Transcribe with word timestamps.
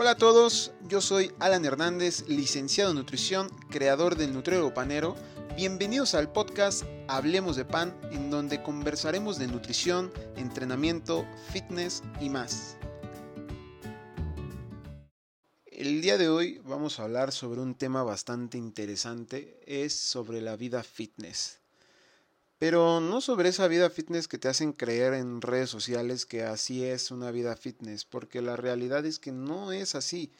Hola 0.00 0.12
a 0.12 0.16
todos, 0.16 0.72
yo 0.88 1.02
soy 1.02 1.30
Alan 1.40 1.66
Hernández, 1.66 2.26
licenciado 2.26 2.92
en 2.92 2.96
nutrición, 2.96 3.50
creador 3.68 4.16
del 4.16 4.32
Nutriólogo 4.32 4.72
Panero. 4.72 5.14
Bienvenidos 5.56 6.14
al 6.14 6.32
podcast 6.32 6.84
Hablemos 7.06 7.54
de 7.54 7.66
Pan, 7.66 7.94
en 8.10 8.30
donde 8.30 8.62
conversaremos 8.62 9.38
de 9.38 9.46
nutrición, 9.46 10.10
entrenamiento, 10.36 11.26
fitness 11.52 12.02
y 12.18 12.30
más. 12.30 12.78
El 15.66 16.00
día 16.00 16.16
de 16.16 16.30
hoy 16.30 16.62
vamos 16.64 16.98
a 16.98 17.02
hablar 17.04 17.30
sobre 17.30 17.60
un 17.60 17.74
tema 17.74 18.02
bastante 18.02 18.56
interesante, 18.56 19.60
es 19.66 19.92
sobre 19.92 20.40
la 20.40 20.56
vida 20.56 20.82
fitness. 20.82 21.59
Pero 22.60 23.00
no 23.00 23.22
sobre 23.22 23.48
esa 23.48 23.68
vida 23.68 23.88
fitness 23.88 24.28
que 24.28 24.36
te 24.36 24.48
hacen 24.48 24.74
creer 24.74 25.14
en 25.14 25.40
redes 25.40 25.70
sociales 25.70 26.26
que 26.26 26.42
así 26.42 26.84
es 26.84 27.10
una 27.10 27.30
vida 27.30 27.56
fitness, 27.56 28.04
porque 28.04 28.42
la 28.42 28.54
realidad 28.54 29.06
es 29.06 29.18
que 29.18 29.32
no 29.32 29.72
es 29.72 29.94
así. 29.94 30.30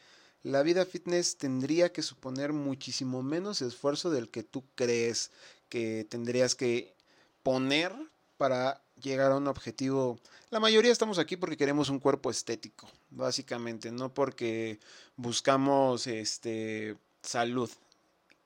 La 0.43 0.63
vida 0.63 0.85
fitness 0.85 1.39
tendría 1.39 1.95
que 1.95 2.03
suponer 2.03 2.53
muchísimo 2.53 3.23
menos 3.23 3.63
esfuerzo 3.63 4.11
del 4.11 4.29
que 4.29 4.43
tú 4.43 4.65
crees 4.75 5.31
que 5.71 6.07
tendrías 6.11 6.55
que 6.55 6.95
poner 7.43 7.91
para 8.37 8.83
llegar 9.01 9.33
a 9.33 9.39
un 9.39 9.49
objetivo. 9.49 10.21
La 10.51 10.61
mayoría 10.61 10.93
estamos 10.93 11.19
aquí 11.19 11.39
porque 11.39 11.57
queremos 11.57 11.89
un 11.89 12.01
cuerpo 12.01 12.31
estético, 12.31 12.87
básicamente, 13.09 13.93
no 13.93 14.13
porque 14.13 14.79
buscamos 15.17 16.07
este 16.07 16.99
salud 17.23 17.71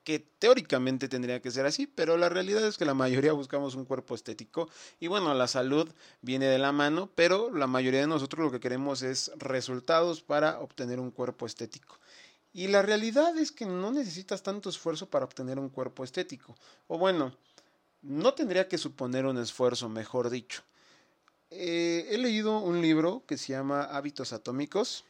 que 0.05 0.19
teóricamente 0.19 1.09
tendría 1.09 1.41
que 1.41 1.49
ser 1.49 1.65
así, 1.65 1.87
pero 1.87 2.15
la 2.15 2.29
realidad 2.29 2.65
es 2.65 2.77
que 2.77 2.85
la 2.85 2.93
mayoría 2.93 3.33
buscamos 3.33 3.73
un 3.73 3.85
cuerpo 3.85 4.13
estético 4.13 4.69
y 4.99 5.07
bueno, 5.07 5.33
la 5.33 5.47
salud 5.47 5.91
viene 6.21 6.45
de 6.45 6.59
la 6.59 6.71
mano, 6.71 7.09
pero 7.15 7.51
la 7.51 7.65
mayoría 7.65 8.01
de 8.01 8.07
nosotros 8.07 8.45
lo 8.45 8.51
que 8.51 8.59
queremos 8.59 9.01
es 9.01 9.31
resultados 9.37 10.21
para 10.21 10.59
obtener 10.59 10.99
un 10.99 11.09
cuerpo 11.09 11.47
estético. 11.47 11.99
Y 12.53 12.67
la 12.67 12.83
realidad 12.83 13.35
es 13.37 13.51
que 13.51 13.65
no 13.65 13.91
necesitas 13.91 14.43
tanto 14.43 14.69
esfuerzo 14.69 15.09
para 15.09 15.25
obtener 15.25 15.57
un 15.57 15.69
cuerpo 15.69 16.03
estético. 16.03 16.55
O 16.87 16.99
bueno, 16.99 17.35
no 18.03 18.33
tendría 18.35 18.67
que 18.67 18.77
suponer 18.77 19.25
un 19.25 19.39
esfuerzo, 19.39 19.89
mejor 19.89 20.29
dicho. 20.29 20.61
Eh, 21.49 22.07
he 22.11 22.17
leído 22.19 22.59
un 22.59 22.79
libro 22.79 23.23
que 23.27 23.37
se 23.37 23.53
llama 23.53 23.83
Hábitos 23.83 24.33
Atómicos 24.33 25.03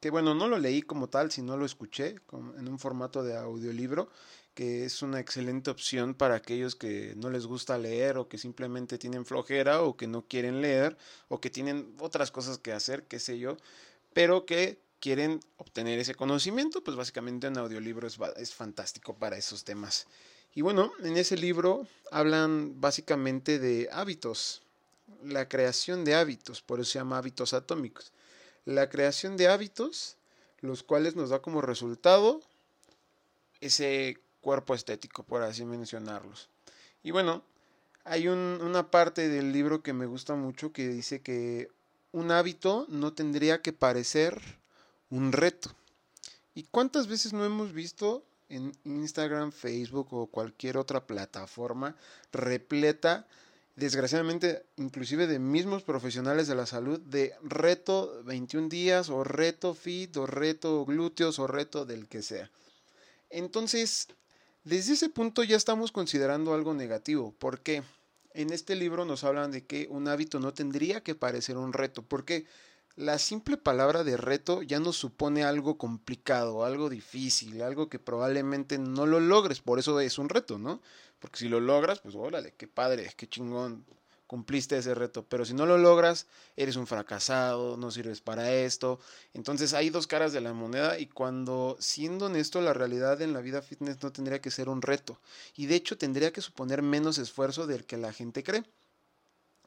que 0.00 0.10
bueno, 0.10 0.34
no 0.34 0.48
lo 0.48 0.58
leí 0.58 0.82
como 0.82 1.08
tal, 1.08 1.30
sino 1.30 1.56
lo 1.56 1.64
escuché 1.64 2.16
en 2.32 2.68
un 2.68 2.78
formato 2.78 3.22
de 3.22 3.36
audiolibro, 3.36 4.10
que 4.54 4.84
es 4.84 5.02
una 5.02 5.20
excelente 5.20 5.70
opción 5.70 6.14
para 6.14 6.34
aquellos 6.34 6.76
que 6.76 7.14
no 7.16 7.30
les 7.30 7.46
gusta 7.46 7.78
leer 7.78 8.18
o 8.18 8.28
que 8.28 8.38
simplemente 8.38 8.98
tienen 8.98 9.26
flojera 9.26 9.82
o 9.82 9.96
que 9.96 10.06
no 10.06 10.22
quieren 10.22 10.60
leer 10.60 10.96
o 11.28 11.40
que 11.40 11.50
tienen 11.50 11.94
otras 12.00 12.30
cosas 12.30 12.58
que 12.58 12.72
hacer, 12.72 13.04
qué 13.04 13.18
sé 13.18 13.38
yo, 13.38 13.56
pero 14.12 14.46
que 14.46 14.78
quieren 15.00 15.40
obtener 15.58 15.98
ese 15.98 16.14
conocimiento, 16.14 16.82
pues 16.82 16.96
básicamente 16.96 17.48
un 17.48 17.58
audiolibro 17.58 18.06
es, 18.06 18.18
es 18.36 18.54
fantástico 18.54 19.14
para 19.14 19.36
esos 19.36 19.64
temas. 19.64 20.06
Y 20.54 20.62
bueno, 20.62 20.92
en 21.02 21.18
ese 21.18 21.36
libro 21.36 21.86
hablan 22.10 22.80
básicamente 22.80 23.58
de 23.58 23.88
hábitos, 23.92 24.62
la 25.22 25.48
creación 25.48 26.04
de 26.04 26.14
hábitos, 26.14 26.62
por 26.62 26.80
eso 26.80 26.92
se 26.92 26.98
llama 26.98 27.18
hábitos 27.18 27.52
atómicos 27.52 28.12
la 28.66 28.90
creación 28.90 29.38
de 29.38 29.48
hábitos, 29.48 30.18
los 30.60 30.82
cuales 30.82 31.16
nos 31.16 31.30
da 31.30 31.40
como 31.40 31.62
resultado 31.62 32.42
ese 33.62 34.18
cuerpo 34.42 34.74
estético, 34.74 35.22
por 35.22 35.42
así 35.42 35.64
mencionarlos. 35.64 36.50
Y 37.02 37.12
bueno, 37.12 37.42
hay 38.04 38.28
una 38.28 38.90
parte 38.90 39.28
del 39.28 39.52
libro 39.52 39.82
que 39.82 39.92
me 39.92 40.06
gusta 40.06 40.34
mucho 40.34 40.72
que 40.72 40.88
dice 40.88 41.22
que 41.22 41.68
un 42.12 42.30
hábito 42.30 42.86
no 42.88 43.12
tendría 43.12 43.62
que 43.62 43.72
parecer 43.72 44.40
un 45.10 45.32
reto. 45.32 45.70
¿Y 46.54 46.64
cuántas 46.64 47.06
veces 47.06 47.32
no 47.32 47.44
hemos 47.44 47.72
visto 47.72 48.24
en 48.48 48.72
Instagram, 48.84 49.52
Facebook 49.52 50.12
o 50.12 50.26
cualquier 50.26 50.76
otra 50.76 51.06
plataforma 51.06 51.96
repleta 52.32 53.26
desgraciadamente, 53.76 54.64
inclusive 54.76 55.26
de 55.26 55.38
mismos 55.38 55.82
profesionales 55.82 56.48
de 56.48 56.54
la 56.54 56.66
salud, 56.66 56.98
de 56.98 57.34
reto 57.42 58.22
21 58.24 58.68
días 58.68 59.10
o 59.10 59.22
reto 59.22 59.74
fit 59.74 60.16
o 60.16 60.26
reto 60.26 60.84
glúteos 60.84 61.38
o 61.38 61.46
reto 61.46 61.84
del 61.84 62.08
que 62.08 62.22
sea. 62.22 62.50
Entonces, 63.28 64.08
desde 64.64 64.94
ese 64.94 65.10
punto 65.10 65.44
ya 65.44 65.56
estamos 65.56 65.92
considerando 65.92 66.54
algo 66.54 66.74
negativo. 66.74 67.34
¿Por 67.38 67.60
qué? 67.60 67.82
En 68.32 68.52
este 68.52 68.74
libro 68.74 69.04
nos 69.04 69.24
hablan 69.24 69.50
de 69.50 69.64
que 69.64 69.86
un 69.90 70.08
hábito 70.08 70.40
no 70.40 70.52
tendría 70.54 71.02
que 71.02 71.14
parecer 71.14 71.56
un 71.56 71.72
reto. 71.72 72.02
porque 72.02 72.46
La 72.96 73.18
simple 73.18 73.58
palabra 73.58 74.04
de 74.04 74.16
reto 74.16 74.62
ya 74.62 74.80
nos 74.80 74.96
supone 74.96 75.44
algo 75.44 75.76
complicado, 75.76 76.64
algo 76.64 76.88
difícil, 76.88 77.60
algo 77.60 77.90
que 77.90 77.98
probablemente 77.98 78.78
no 78.78 79.04
lo 79.04 79.20
logres, 79.20 79.60
por 79.60 79.78
eso 79.78 80.00
es 80.00 80.18
un 80.18 80.30
reto, 80.30 80.58
¿no? 80.58 80.80
Porque 81.18 81.38
si 81.38 81.48
lo 81.48 81.60
logras, 81.60 82.00
pues 82.00 82.14
órale, 82.14 82.54
qué 82.56 82.68
padre, 82.68 83.12
qué 83.16 83.28
chingón, 83.28 83.84
cumpliste 84.26 84.76
ese 84.76 84.94
reto. 84.94 85.24
Pero 85.28 85.44
si 85.44 85.54
no 85.54 85.66
lo 85.66 85.78
logras, 85.78 86.26
eres 86.56 86.76
un 86.76 86.86
fracasado, 86.86 87.76
no 87.76 87.90
sirves 87.90 88.20
para 88.20 88.52
esto. 88.52 88.98
Entonces 89.34 89.72
hay 89.72 89.90
dos 89.90 90.06
caras 90.06 90.32
de 90.32 90.40
la 90.40 90.52
moneda 90.52 90.98
y 90.98 91.06
cuando, 91.06 91.76
siendo 91.80 92.26
honesto, 92.26 92.60
la 92.60 92.72
realidad 92.72 93.22
en 93.22 93.32
la 93.32 93.40
vida 93.40 93.62
fitness 93.62 94.02
no 94.02 94.12
tendría 94.12 94.40
que 94.40 94.50
ser 94.50 94.68
un 94.68 94.82
reto. 94.82 95.20
Y 95.56 95.66
de 95.66 95.76
hecho 95.76 95.96
tendría 95.96 96.32
que 96.32 96.42
suponer 96.42 96.82
menos 96.82 97.18
esfuerzo 97.18 97.66
del 97.66 97.84
que 97.84 97.96
la 97.96 98.12
gente 98.12 98.42
cree. 98.42 98.64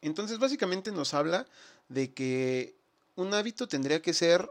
Entonces 0.01 0.39
básicamente 0.39 0.91
nos 0.91 1.13
habla 1.13 1.45
de 1.89 2.13
que 2.13 2.75
un 3.15 3.33
hábito 3.33 3.67
tendría 3.67 4.01
que 4.01 4.13
ser 4.13 4.49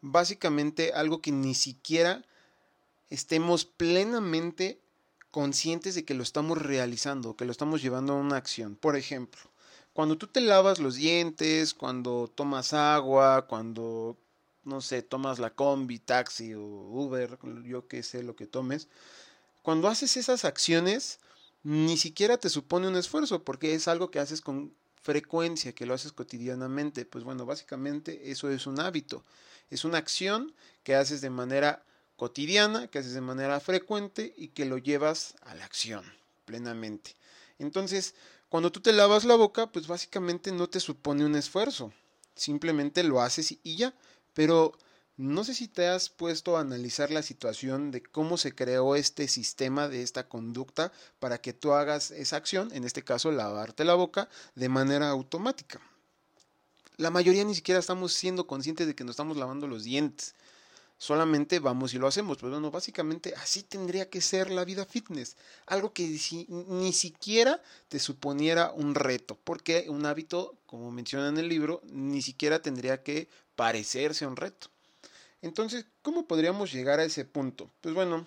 básicamente 0.00 0.92
algo 0.92 1.20
que 1.20 1.32
ni 1.32 1.54
siquiera 1.54 2.24
estemos 3.10 3.64
plenamente 3.64 4.80
conscientes 5.36 5.94
de 5.94 6.06
que 6.06 6.14
lo 6.14 6.22
estamos 6.22 6.56
realizando, 6.56 7.36
que 7.36 7.44
lo 7.44 7.52
estamos 7.52 7.82
llevando 7.82 8.14
a 8.14 8.16
una 8.16 8.38
acción. 8.38 8.74
Por 8.74 8.96
ejemplo, 8.96 9.42
cuando 9.92 10.16
tú 10.16 10.28
te 10.28 10.40
lavas 10.40 10.78
los 10.78 10.94
dientes, 10.94 11.74
cuando 11.74 12.32
tomas 12.34 12.72
agua, 12.72 13.46
cuando, 13.46 14.16
no 14.64 14.80
sé, 14.80 15.02
tomas 15.02 15.38
la 15.38 15.50
combi, 15.50 15.98
taxi 15.98 16.54
o 16.54 16.62
Uber, 16.62 17.38
yo 17.66 17.86
qué 17.86 18.02
sé 18.02 18.22
lo 18.22 18.34
que 18.34 18.46
tomes, 18.46 18.88
cuando 19.60 19.88
haces 19.88 20.16
esas 20.16 20.46
acciones, 20.46 21.18
ni 21.62 21.98
siquiera 21.98 22.38
te 22.38 22.48
supone 22.48 22.88
un 22.88 22.96
esfuerzo, 22.96 23.44
porque 23.44 23.74
es 23.74 23.88
algo 23.88 24.10
que 24.10 24.20
haces 24.20 24.40
con 24.40 24.72
frecuencia, 25.02 25.74
que 25.74 25.84
lo 25.84 25.92
haces 25.92 26.12
cotidianamente. 26.12 27.04
Pues 27.04 27.24
bueno, 27.24 27.44
básicamente 27.44 28.30
eso 28.30 28.48
es 28.48 28.66
un 28.66 28.80
hábito, 28.80 29.22
es 29.68 29.84
una 29.84 29.98
acción 29.98 30.54
que 30.82 30.94
haces 30.94 31.20
de 31.20 31.28
manera 31.28 31.84
cotidiana, 32.16 32.88
que 32.88 32.98
haces 32.98 33.14
de 33.14 33.20
manera 33.20 33.60
frecuente 33.60 34.34
y 34.36 34.48
que 34.48 34.64
lo 34.64 34.78
llevas 34.78 35.34
a 35.42 35.54
la 35.54 35.64
acción 35.64 36.04
plenamente. 36.44 37.14
Entonces, 37.58 38.14
cuando 38.48 38.72
tú 38.72 38.80
te 38.80 38.92
lavas 38.92 39.24
la 39.24 39.34
boca, 39.34 39.66
pues 39.66 39.86
básicamente 39.86 40.52
no 40.52 40.68
te 40.68 40.80
supone 40.80 41.24
un 41.24 41.36
esfuerzo, 41.36 41.92
simplemente 42.34 43.02
lo 43.02 43.20
haces 43.20 43.58
y 43.62 43.76
ya, 43.76 43.94
pero 44.34 44.72
no 45.16 45.44
sé 45.44 45.54
si 45.54 45.66
te 45.66 45.86
has 45.86 46.10
puesto 46.10 46.56
a 46.56 46.60
analizar 46.60 47.10
la 47.10 47.22
situación 47.22 47.90
de 47.90 48.02
cómo 48.02 48.36
se 48.36 48.54
creó 48.54 48.96
este 48.96 49.28
sistema 49.28 49.88
de 49.88 50.02
esta 50.02 50.28
conducta 50.28 50.92
para 51.18 51.38
que 51.38 51.54
tú 51.54 51.72
hagas 51.72 52.10
esa 52.10 52.36
acción, 52.36 52.70
en 52.72 52.84
este 52.84 53.02
caso 53.02 53.32
lavarte 53.32 53.84
la 53.84 53.94
boca, 53.94 54.28
de 54.54 54.68
manera 54.68 55.08
automática. 55.08 55.80
La 56.98 57.10
mayoría 57.10 57.44
ni 57.44 57.54
siquiera 57.54 57.80
estamos 57.80 58.12
siendo 58.12 58.46
conscientes 58.46 58.86
de 58.86 58.94
que 58.94 59.04
nos 59.04 59.14
estamos 59.14 59.36
lavando 59.36 59.66
los 59.66 59.84
dientes 59.84 60.34
solamente 60.98 61.58
vamos 61.58 61.94
y 61.94 61.98
lo 61.98 62.06
hacemos. 62.06 62.38
Pues 62.38 62.50
bueno, 62.50 62.70
básicamente 62.70 63.34
así 63.36 63.62
tendría 63.62 64.08
que 64.08 64.20
ser 64.20 64.50
la 64.50 64.64
vida 64.64 64.84
fitness. 64.84 65.36
Algo 65.66 65.92
que 65.92 66.18
ni 66.48 66.92
siquiera 66.92 67.62
te 67.88 67.98
suponiera 67.98 68.72
un 68.72 68.94
reto, 68.94 69.38
porque 69.44 69.86
un 69.88 70.06
hábito, 70.06 70.56
como 70.66 70.90
menciona 70.90 71.28
en 71.28 71.38
el 71.38 71.48
libro, 71.48 71.80
ni 71.84 72.22
siquiera 72.22 72.60
tendría 72.62 73.02
que 73.02 73.28
parecerse 73.54 74.24
a 74.24 74.28
un 74.28 74.36
reto. 74.36 74.68
Entonces, 75.42 75.86
¿cómo 76.02 76.26
podríamos 76.26 76.72
llegar 76.72 76.98
a 76.98 77.04
ese 77.04 77.24
punto? 77.24 77.70
Pues 77.80 77.94
bueno, 77.94 78.26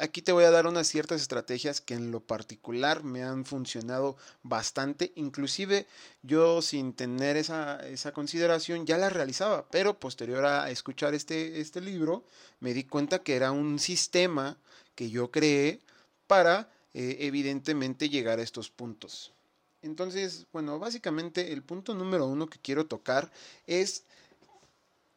Aquí 0.00 0.22
te 0.22 0.32
voy 0.32 0.44
a 0.44 0.50
dar 0.50 0.66
unas 0.66 0.88
ciertas 0.88 1.20
estrategias 1.20 1.82
que 1.82 1.92
en 1.92 2.10
lo 2.10 2.20
particular 2.20 3.04
me 3.04 3.22
han 3.22 3.44
funcionado 3.44 4.16
bastante. 4.42 5.12
Inclusive 5.14 5.86
yo 6.22 6.62
sin 6.62 6.94
tener 6.94 7.36
esa, 7.36 7.86
esa 7.86 8.10
consideración 8.12 8.86
ya 8.86 8.96
la 8.96 9.10
realizaba, 9.10 9.68
pero 9.68 10.00
posterior 10.00 10.46
a 10.46 10.70
escuchar 10.70 11.12
este, 11.12 11.60
este 11.60 11.82
libro 11.82 12.24
me 12.60 12.72
di 12.72 12.84
cuenta 12.84 13.18
que 13.18 13.36
era 13.36 13.52
un 13.52 13.78
sistema 13.78 14.56
que 14.94 15.10
yo 15.10 15.30
creé 15.30 15.80
para 16.26 16.70
eh, 16.94 17.18
evidentemente 17.20 18.08
llegar 18.08 18.38
a 18.38 18.42
estos 18.42 18.70
puntos. 18.70 19.34
Entonces, 19.82 20.46
bueno, 20.50 20.78
básicamente 20.78 21.52
el 21.52 21.62
punto 21.62 21.94
número 21.94 22.26
uno 22.26 22.46
que 22.46 22.58
quiero 22.58 22.86
tocar 22.86 23.30
es 23.66 24.04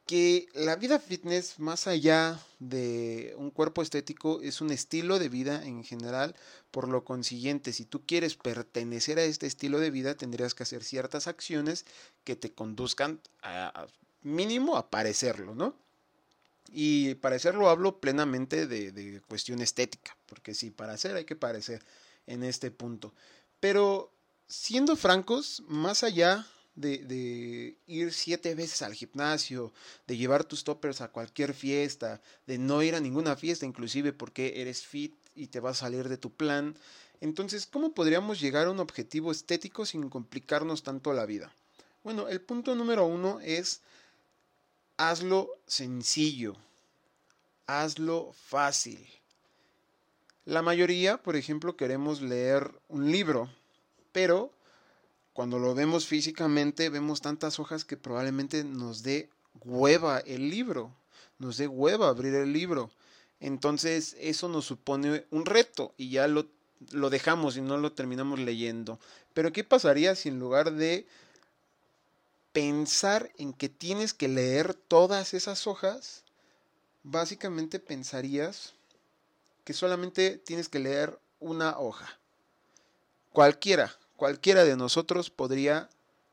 que 0.05 0.50
la 0.53 0.75
vida 0.75 1.00
fitness, 1.00 1.59
más 1.59 1.88
allá 1.88 2.39
de 2.59 3.33
un 3.38 3.51
cuerpo 3.51 3.81
estético, 3.81 4.41
es 4.41 4.59
un 4.59 4.71
estilo 4.71 5.17
de 5.17 5.29
vida 5.29 5.63
en 5.65 5.83
general. 5.83 6.35
Por 6.71 6.89
lo 6.89 7.05
consiguiente, 7.05 7.71
si 7.71 7.85
tú 7.85 8.05
quieres 8.05 8.35
pertenecer 8.35 9.17
a 9.17 9.23
este 9.23 9.47
estilo 9.47 9.79
de 9.79 9.91
vida, 9.91 10.15
tendrías 10.15 10.53
que 10.55 10.63
hacer 10.63 10.83
ciertas 10.83 11.27
acciones 11.27 11.85
que 12.25 12.35
te 12.35 12.51
conduzcan 12.51 13.21
a, 13.41 13.88
mínimo 14.23 14.75
a 14.75 14.89
parecerlo, 14.89 15.55
¿no? 15.55 15.75
Y 16.71 17.15
parecerlo 17.15 17.69
hablo 17.69 18.00
plenamente 18.00 18.67
de, 18.67 19.21
cuestión 19.27 19.61
estética, 19.61 20.17
porque 20.25 20.53
sí, 20.53 20.71
para 20.71 20.94
hacer 20.94 21.15
hay 21.15 21.25
que 21.25 21.35
parecer 21.35 21.83
en 22.25 22.44
este 22.44 22.71
punto. 22.71 23.13
Pero 23.59 24.11
siendo 24.47 24.95
francos, 24.95 25.63
más 25.67 26.03
allá 26.03 26.47
de, 26.75 27.77
ir 27.87 28.13
siete 28.13 28.55
veces 28.55 28.81
al 28.81 28.93
gimnasio, 28.93 29.71
de 30.07 30.17
llevar 30.17 30.43
tus 30.43 30.63
toppers 30.63 31.01
a 31.01 31.09
cualquier 31.09 31.53
fiesta, 31.53 32.21
de 32.47 32.57
no 32.57 32.81
ir 32.83 32.95
a 32.95 32.99
ninguna 32.99 33.35
fiesta 33.35 33.65
inclusive 33.65 34.13
porque 34.13 34.61
eres 34.61 34.85
fit 34.85 35.13
y 35.35 35.47
te 35.47 35.59
vas 35.59 35.77
a 35.77 35.85
salir 35.85 36.09
de 36.09 36.17
tu 36.17 36.31
plan. 36.31 36.75
Entonces, 37.21 37.65
¿cómo 37.65 37.93
podríamos 37.93 38.39
llegar 38.39 38.67
a 38.67 38.71
un 38.71 38.79
objetivo 38.79 39.31
estético 39.31 39.85
sin 39.85 40.09
complicarnos 40.09 40.83
tanto 40.83 41.13
la 41.13 41.25
vida? 41.25 41.53
Bueno, 42.03 42.27
el 42.27 42.41
punto 42.41 42.75
número 42.75 43.05
uno 43.05 43.39
es 43.39 43.81
hazlo 44.97 45.49
sencillo, 45.67 46.55
hazlo 47.65 48.33
fácil. 48.33 49.07
La 50.45 50.61
mayoría, 50.61 51.17
por 51.17 51.37
ejemplo, 51.37 51.77
queremos 51.77 52.21
leer 52.21 52.69
un 52.89 53.09
libro, 53.09 53.49
pero 54.11 54.51
cuando 55.33 55.57
lo 55.57 55.74
vemos 55.74 56.06
físicamente 56.06 56.89
vemos 56.89 57.21
tantas 57.21 57.59
hojas 57.59 57.85
que 57.85 57.97
probablemente 57.97 58.63
nos 58.63 59.01
dé 59.01 59.30
hueva 59.65 60.19
el 60.19 60.50
libro, 60.50 60.91
nos 61.39 61.57
dé 61.57 61.68
hueva 61.68 62.07
abrir 62.07 62.35
el 62.35 62.53
libro. 62.53 62.91
Entonces 63.39 64.15
eso 64.19 64.47
nos 64.47 64.65
supone 64.65 65.25
un 65.31 65.45
reto 65.45 65.94
y 65.97 66.12
ya 66.12 66.27
lo, 66.27 66.47
lo 66.91 67.09
dejamos 67.09 67.57
y 67.57 67.62
no 67.62 67.77
lo 67.77 67.91
terminamos 67.91 68.39
leyendo. 68.39 69.00
Pero 69.33 69.51
¿qué 69.51 69.63
pasaría 69.63 70.15
si 70.15 70.30
en 70.30 70.39
lugar 70.39 70.71
de 70.71 71.07
pensar 72.51 73.31
en 73.38 73.53
que 73.53 73.69
tienes 73.69 74.13
que 74.13 74.27
leer 74.27 74.75
todas 74.75 75.33
esas 75.33 75.65
hojas, 75.65 76.24
básicamente 77.01 77.79
pensarías 77.79 78.74
que 79.63 79.74
solamente 79.74 80.38
tienes 80.38 80.69
que 80.69 80.79
leer 80.79 81.19
una 81.39 81.79
hoja? 81.79 82.19
Cualquiera, 83.31 83.97
cualquiera 84.15 84.63
de 84.63 84.75
nosotros 84.75 85.30
podría 85.30 85.89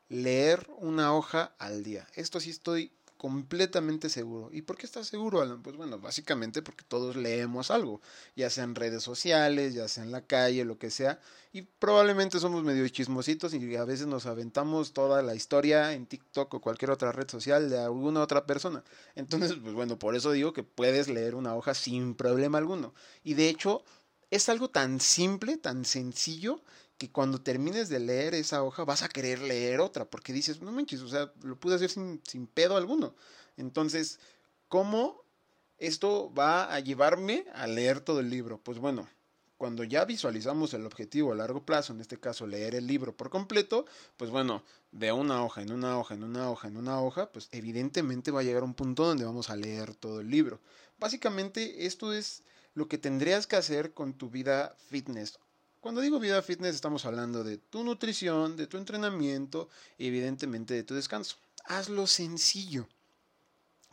leer 0.09 0.69
una 0.79 1.15
hoja 1.15 1.55
al 1.59 1.83
día. 1.83 2.07
Esto 2.15 2.41
sí 2.41 2.51
estoy 2.51 2.93
completamente 3.21 4.09
seguro. 4.09 4.49
¿Y 4.51 4.63
por 4.63 4.79
qué 4.79 4.87
estás 4.87 5.07
seguro, 5.07 5.43
Alan? 5.43 5.63
Pues 5.63 5.77
bueno, 5.77 5.99
básicamente 5.99 6.63
porque 6.63 6.87
todos 6.89 7.17
leemos 7.17 7.71
algo, 7.71 8.01
ya 8.35 8.49
sea 8.49 8.65
en 8.65 8.75
redes 8.75 9.03
sociales, 9.03 9.75
ya 9.75 9.89
sea 9.89 10.05
en 10.05 10.11
la 10.11 10.23
calle, 10.23 10.65
lo 10.65 10.79
que 10.79 10.91
sea, 10.91 11.21
y 11.53 11.61
probablemente 11.63 12.41
somos 12.41 12.65
medio 12.65 12.89
chismositos 12.89 13.53
y 13.53 13.77
a 13.77 13.85
veces 13.85 14.07
nos 14.07 14.25
aventamos 14.25 14.95
toda 14.95 15.21
la 15.21 15.35
historia 15.35 15.93
en 15.93 16.07
TikTok 16.07 16.55
o 16.55 16.61
cualquier 16.63 16.93
otra 16.93 17.13
red 17.13 17.29
social 17.29 17.69
de 17.69 17.79
alguna 17.79 18.23
otra 18.23 18.47
persona. 18.47 18.83
Entonces, 19.15 19.53
pues 19.63 19.75
bueno, 19.75 19.99
por 19.99 20.17
eso 20.17 20.31
digo 20.33 20.55
que 20.55 20.63
puedes 20.63 21.09
leer 21.09 21.35
una 21.35 21.55
hoja 21.55 21.75
sin 21.75 22.15
problema 22.15 22.57
alguno. 22.57 22.95
Y 23.23 23.35
de 23.35 23.51
hecho, 23.51 23.85
es 24.31 24.49
algo 24.49 24.71
tan 24.71 24.99
simple, 24.99 25.59
tan 25.59 25.85
sencillo, 25.85 26.63
que 27.01 27.11
cuando 27.11 27.41
termines 27.41 27.89
de 27.89 27.99
leer 27.99 28.35
esa 28.35 28.63
hoja 28.63 28.85
vas 28.85 29.03
a 29.03 29.09
querer 29.09 29.41
leer 29.41 29.81
otra, 29.81 30.05
porque 30.05 30.35
dices, 30.35 30.61
no 30.61 30.71
manches, 30.71 31.01
o 31.01 31.09
sea, 31.09 31.33
lo 31.43 31.59
pude 31.59 31.77
hacer 31.77 31.89
sin, 31.89 32.21
sin 32.29 32.47
pedo 32.47 32.77
alguno. 32.77 33.15
Entonces, 33.57 34.21
¿cómo 34.69 35.25
esto 35.79 36.31
va 36.35 36.75
a 36.75 36.79
llevarme 36.81 37.47
a 37.55 37.67
leer 37.67 38.01
todo 38.01 38.21
el 38.21 38.29
libro? 38.29 38.61
Pues 38.63 38.79
bueno, 38.79 39.09
cuando 39.57 39.83
ya 39.83 40.05
visualizamos 40.05 40.75
el 40.75 40.85
objetivo 40.85 41.33
a 41.33 41.37
largo 41.37 41.65
plazo, 41.65 41.95
en 41.95 42.03
este 42.03 42.21
caso 42.21 42.47
leer 42.47 42.75
el 42.75 42.87
libro 42.87 43.17
por 43.17 43.31
completo, 43.31 43.87
pues 44.19 44.31
bueno, 44.31 44.63
de 44.93 45.11
una 45.11 45.43
hoja 45.43 45.63
en 45.63 45.73
una 45.73 45.99
hoja 45.99 46.13
en 46.13 46.23
una 46.23 46.51
hoja 46.51 46.69
en 46.69 46.77
una 46.77 47.01
hoja, 47.01 47.33
pues 47.33 47.49
evidentemente 47.51 48.31
va 48.31 48.41
a 48.41 48.43
llegar 48.43 48.63
un 48.63 48.75
punto 48.75 49.07
donde 49.07 49.25
vamos 49.25 49.49
a 49.49 49.57
leer 49.57 49.95
todo 49.95 50.21
el 50.21 50.29
libro. 50.29 50.61
Básicamente 50.99 51.87
esto 51.87 52.13
es 52.13 52.43
lo 52.75 52.89
que 52.89 52.99
tendrías 52.99 53.47
que 53.47 53.57
hacer 53.57 53.95
con 53.95 54.13
tu 54.13 54.29
vida 54.29 54.77
fitness 54.91 55.39
cuando 55.81 56.01
digo 56.01 56.21
vida 56.21 56.43
fitness 56.43 56.75
estamos 56.75 57.05
hablando 57.07 57.43
de 57.43 57.59
tu 57.59 57.83
nutrición, 57.85 58.57
de 58.57 58.67
tu 58.67 58.77
entrenamiento 58.77 59.69
y 59.99 60.07
evidentemente 60.09 60.75
de 60.75 60.85
tu 60.85 60.95
descanso. 60.95 61.37
Hazlo 61.65 62.07
sencillo. 62.07 62.89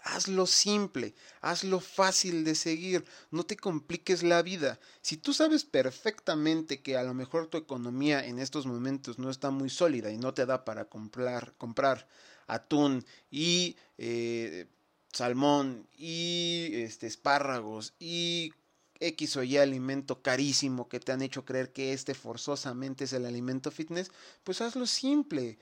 Hazlo 0.03 0.45
simple, 0.45 1.15
hazlo 1.41 1.81
fácil 1.81 2.45
de 2.45 2.55
seguir, 2.55 3.03
no 3.29 3.43
te 3.43 3.57
compliques 3.57 4.23
la 4.23 4.41
vida. 4.41 4.79
Si 5.01 5.17
tú 5.17 5.33
sabes 5.33 5.65
perfectamente 5.65 6.81
que 6.81 6.95
a 6.95 7.03
lo 7.03 7.13
mejor 7.13 7.47
tu 7.47 7.57
economía 7.57 8.25
en 8.25 8.39
estos 8.39 8.65
momentos 8.65 9.19
no 9.19 9.29
está 9.29 9.49
muy 9.49 9.69
sólida 9.69 10.09
y 10.11 10.17
no 10.17 10.33
te 10.33 10.45
da 10.45 10.63
para 10.63 10.85
comprar, 10.85 11.53
comprar 11.57 12.07
atún 12.45 13.05
y 13.29 13.75
eh, 13.97 14.67
salmón 15.11 15.87
y 15.97 16.69
este, 16.73 17.07
espárragos 17.07 17.93
y 17.99 18.53
X 18.99 19.37
o 19.37 19.43
Y 19.43 19.57
alimento 19.57 20.21
carísimo 20.21 20.89
que 20.89 20.99
te 20.99 21.11
han 21.11 21.21
hecho 21.21 21.45
creer 21.45 21.71
que 21.71 21.93
este 21.93 22.13
forzosamente 22.13 23.05
es 23.05 23.13
el 23.13 23.25
alimento 23.25 23.71
fitness, 23.71 24.11
pues 24.43 24.61
hazlo 24.61 24.85
simple. 24.85 25.57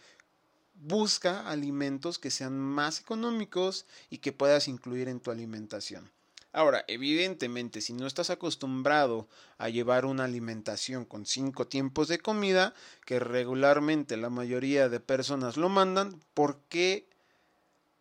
Busca 0.75 1.49
alimentos 1.49 2.19
que 2.19 2.31
sean 2.31 2.59
más 2.59 2.99
económicos 2.99 3.85
y 4.09 4.17
que 4.17 4.33
puedas 4.33 4.67
incluir 4.67 5.07
en 5.07 5.19
tu 5.19 5.31
alimentación. 5.31 6.11
Ahora, 6.55 6.85
evidentemente, 6.87 7.81
si 7.81 7.91
no 7.91 8.07
estás 8.07 8.29
acostumbrado 8.29 9.27
a 9.57 9.67
llevar 9.67 10.05
una 10.05 10.23
alimentación 10.23 11.03
con 11.03 11.25
cinco 11.25 11.67
tiempos 11.67 12.07
de 12.07 12.19
comida, 12.19 12.73
que 13.05 13.19
regularmente 13.19 14.15
la 14.15 14.29
mayoría 14.29 14.87
de 14.87 15.01
personas 15.01 15.57
lo 15.57 15.67
mandan, 15.67 16.17
¿por 16.33 16.61
qué 16.69 17.09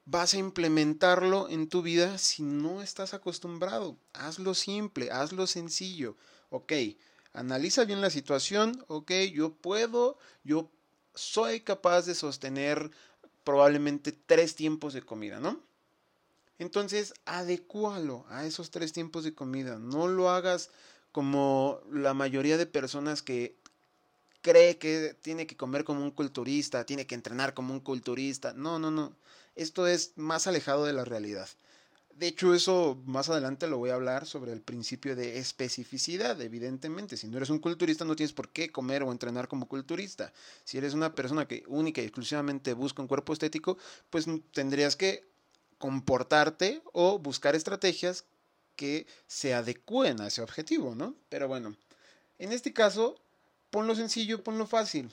vas 0.07 0.35
a 0.35 0.39
implementarlo 0.39 1.49
en 1.49 1.69
tu 1.69 1.83
vida 1.83 2.19
si 2.19 2.43
no 2.43 2.83
estás 2.83 3.15
acostumbrado. 3.15 3.97
Hazlo 4.13 4.55
simple, 4.55 5.11
hazlo 5.11 5.47
sencillo. 5.47 6.17
Ok, 6.51 6.73
analiza 7.33 7.85
bien 7.85 8.01
la 8.01 8.11
situación. 8.11 8.85
Ok, 8.89 9.13
yo 9.33 9.53
puedo, 9.55 10.19
yo 10.45 10.71
soy 11.15 11.61
capaz 11.61 12.03
de 12.07 12.15
sostener 12.15 12.91
probablemente 13.45 14.13
tres 14.13 14.55
tiempos 14.55 14.95
de 14.95 15.03
comida, 15.03 15.41
¿no? 15.41 15.61
Entonces, 16.59 17.15
adecúalo 17.25 18.25
a 18.29 18.47
esos 18.47 18.71
tres 18.71 18.93
tiempos 18.93 19.25
de 19.25 19.35
comida. 19.35 19.79
No 19.79 20.07
lo 20.07 20.31
hagas 20.31 20.71
como 21.13 21.81
la 21.91 22.15
mayoría 22.15 22.57
de 22.57 22.67
personas 22.67 23.23
que 23.23 23.57
cree 24.41 24.79
que 24.79 25.17
tiene 25.23 25.47
que 25.47 25.57
comer 25.57 25.85
como 25.85 26.03
un 26.03 26.11
culturista, 26.11 26.85
tiene 26.85 27.07
que 27.07 27.15
entrenar 27.15 27.55
como 27.55 27.73
un 27.73 27.81
culturista. 27.81 28.53
No, 28.53 28.79
no, 28.79 28.91
no 28.91 29.17
esto 29.55 29.87
es 29.87 30.13
más 30.17 30.47
alejado 30.47 30.85
de 30.85 30.93
la 30.93 31.05
realidad. 31.05 31.49
De 32.17 32.29
hecho, 32.29 32.55
eso 32.55 33.03
más 33.07 33.29
adelante 33.29 33.67
lo 33.67 33.79
voy 33.79 33.91
a 33.91 33.95
hablar 33.95 34.27
sobre 34.27 34.53
el 34.53 34.61
principio 34.61 35.17
de 35.17 35.39
especificidad, 35.39 36.41
evidentemente. 36.41 37.17
Si 37.17 37.27
no 37.27 37.39
eres 37.39 37.51
un 37.51 37.59
culturista, 37.59 38.05
no 38.05 38.15
tienes 38.15 38.33
por 38.33 38.51
qué 38.51 38.71
comer 38.71 39.03
o 39.03 39.11
entrenar 39.11 39.49
como 39.49 39.67
culturista. 39.67 40.33
Si 40.63 40.79
eres 40.79 40.95
una 40.95 41.15
persona 41.15 41.49
que 41.49 41.65
única 41.67 42.01
y 42.01 42.05
exclusivamente 42.05 42.73
busca 42.73 43.03
un 43.03 43.09
cuerpo 43.09 43.33
estético, 43.33 43.79
pues 44.11 44.27
tendrías 44.53 44.95
que 44.95 45.25
comportarte 45.79 46.83
o 46.93 47.19
buscar 47.19 47.57
estrategias 47.57 48.25
que 48.77 49.09
se 49.27 49.55
adecúen 49.55 50.21
a 50.21 50.29
ese 50.29 50.41
objetivo, 50.41 50.95
¿no? 50.95 51.17
Pero 51.29 51.49
bueno, 51.49 51.77
en 52.39 52.53
este 52.53 52.73
caso, 52.73 53.17
ponlo 53.71 53.97
sencillo, 53.97 54.45
ponlo 54.45 54.67
fácil 54.67 55.13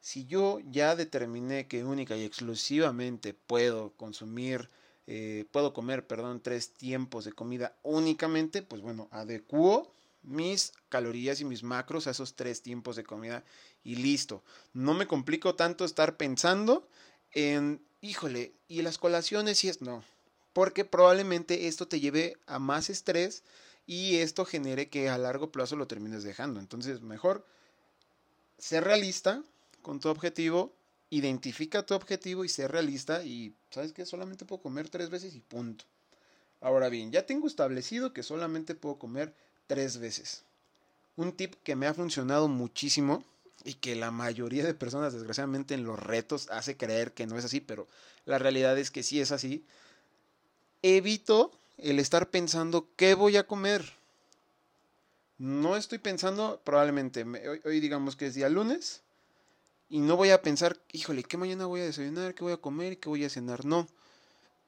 si 0.00 0.26
yo 0.26 0.60
ya 0.70 0.96
determiné 0.96 1.68
que 1.68 1.84
única 1.84 2.16
y 2.16 2.24
exclusivamente 2.24 3.34
puedo 3.34 3.92
consumir, 3.96 4.68
eh, 5.06 5.44
puedo 5.50 5.72
comer, 5.72 6.06
perdón, 6.06 6.40
tres 6.40 6.72
tiempos 6.72 7.24
de 7.24 7.32
comida 7.32 7.76
únicamente, 7.82 8.62
pues 8.62 8.80
bueno, 8.80 9.08
adecuo 9.10 9.92
mis 10.22 10.72
calorías 10.88 11.40
y 11.40 11.44
mis 11.44 11.62
macros 11.62 12.06
a 12.06 12.10
esos 12.10 12.34
tres 12.34 12.62
tiempos 12.62 12.96
de 12.96 13.04
comida 13.04 13.44
y 13.84 13.96
listo. 13.96 14.42
No 14.72 14.94
me 14.94 15.06
complico 15.06 15.54
tanto 15.54 15.84
estar 15.84 16.16
pensando 16.16 16.86
en, 17.32 17.82
híjole, 18.00 18.52
y 18.68 18.82
las 18.82 18.98
colaciones 18.98 19.64
y 19.64 19.68
es 19.68 19.80
no, 19.80 20.02
porque 20.52 20.84
probablemente 20.84 21.68
esto 21.68 21.88
te 21.88 22.00
lleve 22.00 22.36
a 22.46 22.58
más 22.58 22.90
estrés 22.90 23.42
y 23.86 24.16
esto 24.16 24.44
genere 24.44 24.88
que 24.88 25.08
a 25.08 25.18
largo 25.18 25.50
plazo 25.50 25.76
lo 25.76 25.86
termines 25.86 26.22
dejando. 26.22 26.60
Entonces, 26.60 27.00
mejor 27.00 27.46
ser 28.58 28.84
realista, 28.84 29.42
con 29.82 30.00
tu 30.00 30.08
objetivo, 30.08 30.74
identifica 31.10 31.84
tu 31.84 31.94
objetivo 31.94 32.44
y 32.44 32.48
sé 32.48 32.68
realista 32.68 33.24
y 33.24 33.54
sabes 33.70 33.92
que 33.92 34.06
solamente 34.06 34.44
puedo 34.44 34.62
comer 34.62 34.88
tres 34.88 35.10
veces 35.10 35.34
y 35.34 35.40
punto. 35.40 35.84
Ahora 36.60 36.88
bien, 36.88 37.10
ya 37.10 37.26
tengo 37.26 37.46
establecido 37.46 38.12
que 38.12 38.22
solamente 38.22 38.74
puedo 38.74 38.98
comer 38.98 39.34
tres 39.66 39.98
veces. 39.98 40.44
Un 41.16 41.32
tip 41.32 41.54
que 41.64 41.76
me 41.76 41.86
ha 41.86 41.94
funcionado 41.94 42.48
muchísimo 42.48 43.24
y 43.64 43.74
que 43.74 43.96
la 43.96 44.10
mayoría 44.10 44.64
de 44.64 44.74
personas 44.74 45.12
desgraciadamente 45.12 45.74
en 45.74 45.84
los 45.84 45.98
retos 45.98 46.48
hace 46.50 46.76
creer 46.76 47.12
que 47.12 47.26
no 47.26 47.38
es 47.38 47.44
así, 47.44 47.60
pero 47.60 47.88
la 48.24 48.38
realidad 48.38 48.78
es 48.78 48.90
que 48.90 49.02
sí 49.02 49.20
es 49.20 49.32
así. 49.32 49.64
Evito 50.82 51.50
el 51.78 51.98
estar 51.98 52.30
pensando 52.30 52.88
qué 52.96 53.14
voy 53.14 53.36
a 53.36 53.46
comer. 53.46 53.84
No 55.38 55.76
estoy 55.76 55.98
pensando, 55.98 56.60
probablemente, 56.64 57.24
hoy, 57.24 57.60
hoy 57.64 57.80
digamos 57.80 58.16
que 58.16 58.26
es 58.26 58.34
día 58.34 58.48
lunes, 58.48 59.02
y 59.90 59.98
no 59.98 60.16
voy 60.16 60.30
a 60.30 60.40
pensar, 60.40 60.78
híjole, 60.92 61.24
¿qué 61.24 61.36
mañana 61.36 61.66
voy 61.66 61.80
a 61.80 61.84
desayunar? 61.84 62.34
¿Qué 62.34 62.44
voy 62.44 62.52
a 62.52 62.58
comer? 62.58 63.00
¿Qué 63.00 63.08
voy 63.08 63.24
a 63.24 63.28
cenar? 63.28 63.64
No. 63.64 63.88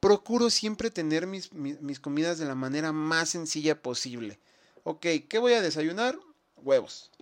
procuro 0.01 0.51
siempre 0.51 0.91
tener 0.91 1.29
mis, 1.29 1.53
mis, 1.53 2.01
comidas 2.01 2.39
de 2.39 2.45
la 2.45 2.57
manera 2.57 2.91
más 2.91 3.29
sencilla 3.29 3.81
posible. 3.81 4.41
Ok, 4.83 5.07
¿qué 5.29 5.39
voy 5.39 5.53
a 5.53 5.63
desayunar? 5.63 6.19
Huevos. 6.57 7.13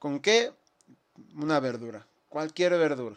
¿Con 0.00 0.18
qué? 0.18 0.52
Una 1.36 1.60
verdura. 1.60 2.04
Cualquier 2.28 2.72
verdura. 2.72 3.16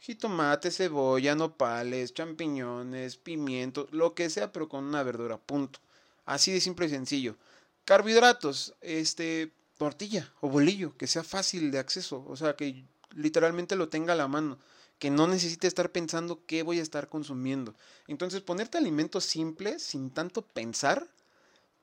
Jitomate, 0.00 0.70
cebolla, 0.70 1.34
nopales, 1.34 2.14
champiñones, 2.14 3.18
pimientos, 3.18 3.86
lo 3.92 4.14
que 4.14 4.30
sea, 4.30 4.50
pero 4.50 4.66
con 4.66 4.84
una 4.84 5.02
verdura. 5.02 5.36
Punto. 5.36 5.78
Así 6.24 6.52
de 6.52 6.60
simple 6.60 6.86
y 6.86 6.90
sencillo. 6.90 7.36
Carbohidratos, 7.84 8.74
este, 8.80 9.52
tortilla 9.76 10.32
o 10.40 10.48
bolillo, 10.48 10.96
que 10.96 11.06
sea 11.06 11.22
fácil 11.22 11.70
de 11.70 11.78
acceso. 11.78 12.24
O 12.26 12.36
sea, 12.36 12.56
que 12.56 12.84
literalmente 13.14 13.76
lo 13.76 13.88
tenga 13.88 14.12
a 14.12 14.16
la 14.16 14.28
mano 14.28 14.58
que 14.98 15.10
no 15.10 15.26
necesite 15.26 15.66
estar 15.66 15.90
pensando 15.92 16.44
qué 16.46 16.62
voy 16.62 16.78
a 16.78 16.82
estar 16.82 17.08
consumiendo. 17.08 17.74
Entonces, 18.06 18.40
ponerte 18.40 18.78
alimentos 18.78 19.24
simples 19.24 19.82
sin 19.82 20.10
tanto 20.10 20.42
pensar 20.42 21.08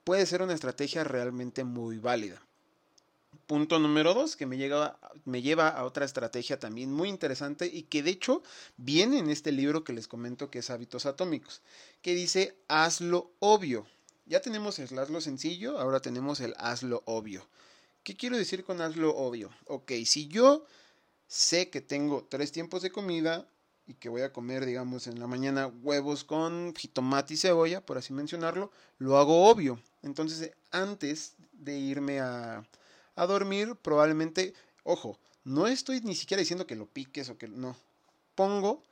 puede 0.04 0.26
ser 0.26 0.42
una 0.42 0.54
estrategia 0.54 1.04
realmente 1.04 1.64
muy 1.64 1.98
válida. 1.98 2.42
Punto 3.48 3.80
número 3.80 4.14
dos, 4.14 4.36
que 4.36 4.46
me, 4.46 4.58
llega, 4.58 4.98
me 5.26 5.42
lleva 5.42 5.68
a 5.70 5.84
otra 5.84 6.06
estrategia 6.06 6.60
también 6.60 6.92
muy 6.92 7.10
interesante 7.10 7.66
y 7.68 7.84
que 7.84 8.02
de 8.02 8.12
hecho 8.12 8.44
viene 8.78 9.20
en 9.20 9.30
este 9.30 9.52
libro 9.52 9.84
que 9.84 9.94
les 9.94 10.08
comento 10.08 10.50
que 10.50 10.60
es 10.60 10.70
Hábitos 10.70 11.06
Atómicos, 11.06 11.62
que 12.02 12.16
dice 12.16 12.56
hazlo 12.70 13.32
obvio. 13.40 13.86
Ya 14.26 14.42
tenemos 14.42 14.80
el 14.80 14.98
hazlo 14.98 15.20
sencillo, 15.20 15.80
ahora 15.80 16.00
tenemos 16.00 16.40
el 16.40 16.54
hazlo 16.58 17.04
obvio. 17.06 17.46
¿Qué 18.04 18.16
quiero 18.16 18.38
decir 18.38 18.64
con 18.64 18.82
hazlo 18.82 19.16
obvio? 19.16 19.50
Ok, 19.66 19.92
si 20.06 20.28
yo 20.28 20.66
sé 21.32 21.70
que 21.70 21.80
tengo 21.80 22.28
tres 22.30 22.52
tiempos 22.52 22.82
de 22.82 22.92
comida 22.92 23.48
y 23.88 23.94
que 23.94 24.10
voy 24.10 24.22
a 24.22 24.34
comer, 24.34 24.66
digamos, 24.66 25.08
en 25.08 25.18
la 25.18 25.28
mañana 25.28 25.68
huevos 25.68 26.26
con 26.26 26.76
jitomate 26.76 27.36
y 27.36 27.38
cebolla, 27.38 27.86
por 27.86 27.98
así 27.98 28.12
mencionarlo, 28.12 28.70
lo 28.98 29.18
hago 29.18 29.50
obvio. 29.50 29.80
Entonces, 30.04 30.52
antes 30.72 31.36
de 31.54 31.78
irme 31.80 32.20
a, 32.20 32.68
a 33.16 33.26
dormir, 33.28 33.78
probablemente, 33.82 34.54
ojo, 34.84 35.18
no 35.46 35.68
estoy 35.68 36.02
ni 36.02 36.16
siquiera 36.16 36.42
diciendo 36.42 36.68
que 36.68 36.76
lo 36.76 36.86
piques 36.86 37.30
o 37.30 37.38
que 37.38 37.48
no. 37.48 37.78
Pongo 38.36 38.84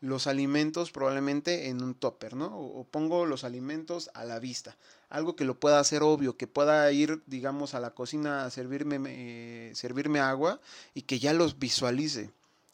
los 0.00 0.26
alimentos 0.26 0.92
probablemente 0.92 1.68
en 1.68 1.82
un 1.82 1.94
topper, 1.94 2.34
¿no? 2.34 2.56
O, 2.56 2.84
pongo 2.84 3.26
los 3.26 3.44
alimentos 3.44 4.10
a 4.14 4.24
la 4.24 4.38
vista. 4.38 4.76
Algo 5.08 5.34
que 5.34 5.44
lo 5.44 5.58
pueda 5.58 5.80
hacer 5.80 6.02
obvio, 6.02 6.36
que 6.36 6.46
pueda 6.46 6.90
ir, 6.92 7.22
digamos, 7.26 7.74
a 7.74 7.80
la 7.80 7.90
cocina 7.90 8.44
a 8.44 8.50
servirme, 8.50 8.98
eh, 9.06 9.72
servirme 9.74 10.20
agua 10.20 10.60
y 10.94 11.02
que 11.02 11.18
ya 11.18 11.32
los 11.32 11.58
visualice. 11.58 12.30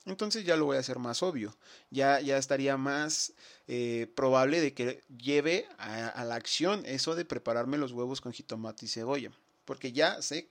Entonces 0.07 0.45
ya 0.45 0.57
lo 0.57 0.67
voy 0.67 0.77
a 0.77 0.81
hacer 0.81 0.99
más 0.99 1.23
obvio. 1.23 1.57
Ya, 1.91 2.21
ya 2.21 2.37
estaría 2.37 2.77
más 2.77 3.33
eh, 3.69 4.11
probable 4.15 4.61
de 4.61 4.75
que 4.75 5.03
lleve 5.17 5.67
a, 5.79 6.25
la 6.25 6.35
acción 6.35 6.83
eso 6.85 7.15
de 7.15 7.25
prepararme 7.25 7.79
los 7.79 7.93
huevos 7.93 8.21
con 8.21 8.33
jitomate 8.33 8.85
y 8.85 8.89
cebolla. 8.89 9.31
Porque 9.65 9.93
ya 9.93 10.21
sé 10.21 10.49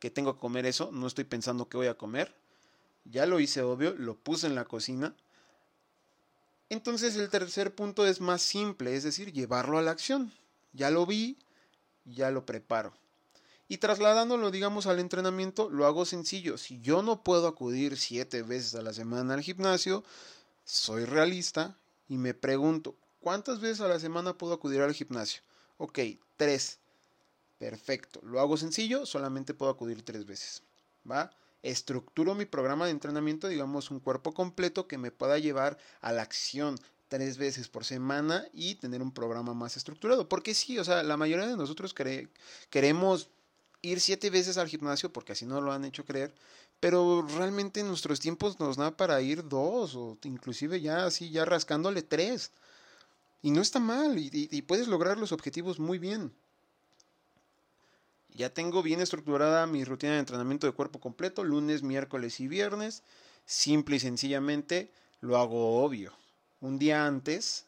que 0.00 0.10
tengo 0.10 0.34
que 0.34 0.40
comer 0.40 0.66
eso, 0.66 0.90
no 0.92 1.06
estoy 1.06 1.24
pensando 1.24 1.68
qué 1.68 1.76
voy 1.76 1.86
a 1.86 1.94
comer. 1.94 2.34
Ya 3.04 3.24
lo 3.26 3.38
hice 3.38 3.62
obvio, 3.62 3.94
lo 3.94 4.16
puse 4.16 4.48
en 4.48 4.56
la 4.56 4.64
cocina 4.64 5.14
entonces 6.70 7.16
el 7.16 7.30
tercer 7.30 7.74
punto 7.74 8.06
es 8.06 8.20
más 8.20 8.42
simple, 8.42 8.94
es 8.94 9.02
decir, 9.02 9.32
llevarlo 9.32 9.78
a 9.78 9.82
la 9.82 9.90
acción. 9.90 10.32
Ya 10.72 10.90
lo 10.90 11.06
vi, 11.06 11.38
ya 12.04 12.30
lo 12.30 12.44
preparo. 12.44 12.92
Y 13.68 13.78
trasladándolo, 13.78 14.50
digamos, 14.50 14.86
al 14.86 14.98
entrenamiento, 14.98 15.68
lo 15.68 15.86
hago 15.86 16.04
sencillo. 16.06 16.56
Si 16.56 16.80
yo 16.80 17.02
no 17.02 17.22
puedo 17.22 17.46
acudir 17.46 17.98
siete 17.98 18.42
veces 18.42 18.74
a 18.74 18.82
la 18.82 18.94
semana 18.94 19.34
al 19.34 19.42
gimnasio, 19.42 20.04
soy 20.64 21.04
realista 21.04 21.76
y 22.08 22.16
me 22.16 22.32
pregunto, 22.32 22.94
¿cuántas 23.20 23.60
veces 23.60 23.80
a 23.82 23.88
la 23.88 24.00
semana 24.00 24.36
puedo 24.36 24.54
acudir 24.54 24.80
al 24.80 24.94
gimnasio? 24.94 25.42
Ok, 25.76 25.98
tres. 26.36 26.78
Perfecto. 27.58 28.20
Lo 28.22 28.40
hago 28.40 28.56
sencillo, 28.56 29.04
solamente 29.04 29.52
puedo 29.52 29.72
acudir 29.72 30.02
tres 30.02 30.24
veces. 30.24 30.62
¿Va? 31.10 31.30
Estructuro 31.62 32.34
mi 32.34 32.44
programa 32.44 32.86
de 32.86 32.92
entrenamiento, 32.92 33.48
digamos, 33.48 33.90
un 33.90 34.00
cuerpo 34.00 34.32
completo 34.32 34.86
que 34.86 34.98
me 34.98 35.10
pueda 35.10 35.38
llevar 35.38 35.78
a 36.00 36.12
la 36.12 36.22
acción 36.22 36.78
tres 37.08 37.38
veces 37.38 37.68
por 37.68 37.84
semana 37.84 38.46
y 38.52 38.76
tener 38.76 39.02
un 39.02 39.12
programa 39.12 39.54
más 39.54 39.76
estructurado. 39.76 40.28
Porque 40.28 40.54
sí, 40.54 40.78
o 40.78 40.84
sea, 40.84 41.02
la 41.02 41.16
mayoría 41.16 41.46
de 41.46 41.56
nosotros 41.56 41.94
queremos 42.70 43.30
ir 43.82 44.00
siete 44.00 44.30
veces 44.30 44.58
al 44.58 44.68
gimnasio 44.68 45.12
porque 45.12 45.32
así 45.32 45.46
no 45.46 45.60
lo 45.60 45.72
han 45.72 45.84
hecho 45.84 46.04
creer, 46.04 46.34
pero 46.80 47.22
realmente 47.22 47.80
en 47.80 47.88
nuestros 47.88 48.20
tiempos 48.20 48.60
nos 48.60 48.76
da 48.76 48.96
para 48.96 49.20
ir 49.20 49.48
dos 49.48 49.94
o 49.94 50.18
inclusive 50.24 50.80
ya 50.80 51.06
así, 51.06 51.30
ya 51.30 51.44
rascándole 51.44 52.02
tres. 52.02 52.52
Y 53.40 53.52
no 53.52 53.60
está 53.60 53.78
mal 53.78 54.16
y 54.18 54.62
puedes 54.62 54.88
lograr 54.88 55.16
los 55.16 55.32
objetivos 55.32 55.78
muy 55.78 55.98
bien. 55.98 56.32
Ya 58.38 58.54
tengo 58.54 58.84
bien 58.84 59.00
estructurada 59.00 59.66
mi 59.66 59.82
rutina 59.82 60.12
de 60.12 60.20
entrenamiento 60.20 60.68
de 60.68 60.72
cuerpo 60.72 61.00
completo, 61.00 61.42
lunes, 61.42 61.82
miércoles 61.82 62.38
y 62.38 62.46
viernes. 62.46 63.02
Simple 63.44 63.96
y 63.96 63.98
sencillamente 63.98 64.92
lo 65.20 65.38
hago 65.38 65.82
obvio. 65.82 66.12
Un 66.60 66.78
día 66.78 67.04
antes 67.04 67.64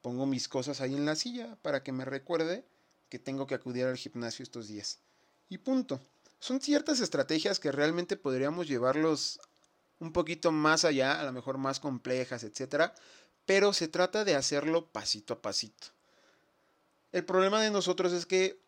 pongo 0.00 0.26
mis 0.26 0.48
cosas 0.48 0.80
ahí 0.80 0.96
en 0.96 1.06
la 1.06 1.14
silla 1.14 1.56
para 1.62 1.84
que 1.84 1.92
me 1.92 2.04
recuerde 2.04 2.64
que 3.10 3.20
tengo 3.20 3.46
que 3.46 3.54
acudir 3.54 3.84
al 3.84 3.96
gimnasio 3.96 4.42
estos 4.42 4.66
días. 4.66 4.98
Y 5.48 5.58
punto. 5.58 6.00
Son 6.40 6.60
ciertas 6.60 6.98
estrategias 6.98 7.60
que 7.60 7.70
realmente 7.70 8.16
podríamos 8.16 8.66
llevarlos 8.66 9.38
un 10.00 10.12
poquito 10.12 10.50
más 10.50 10.84
allá, 10.84 11.20
a 11.20 11.24
lo 11.24 11.30
mejor 11.30 11.58
más 11.58 11.78
complejas, 11.78 12.42
etcétera, 12.42 12.92
pero 13.46 13.72
se 13.72 13.86
trata 13.86 14.24
de 14.24 14.34
hacerlo 14.34 14.84
pasito 14.86 15.34
a 15.34 15.42
pasito. 15.42 15.86
El 17.12 17.24
problema 17.24 17.62
de 17.62 17.70
nosotros 17.70 18.12
es 18.12 18.26
que 18.26 18.61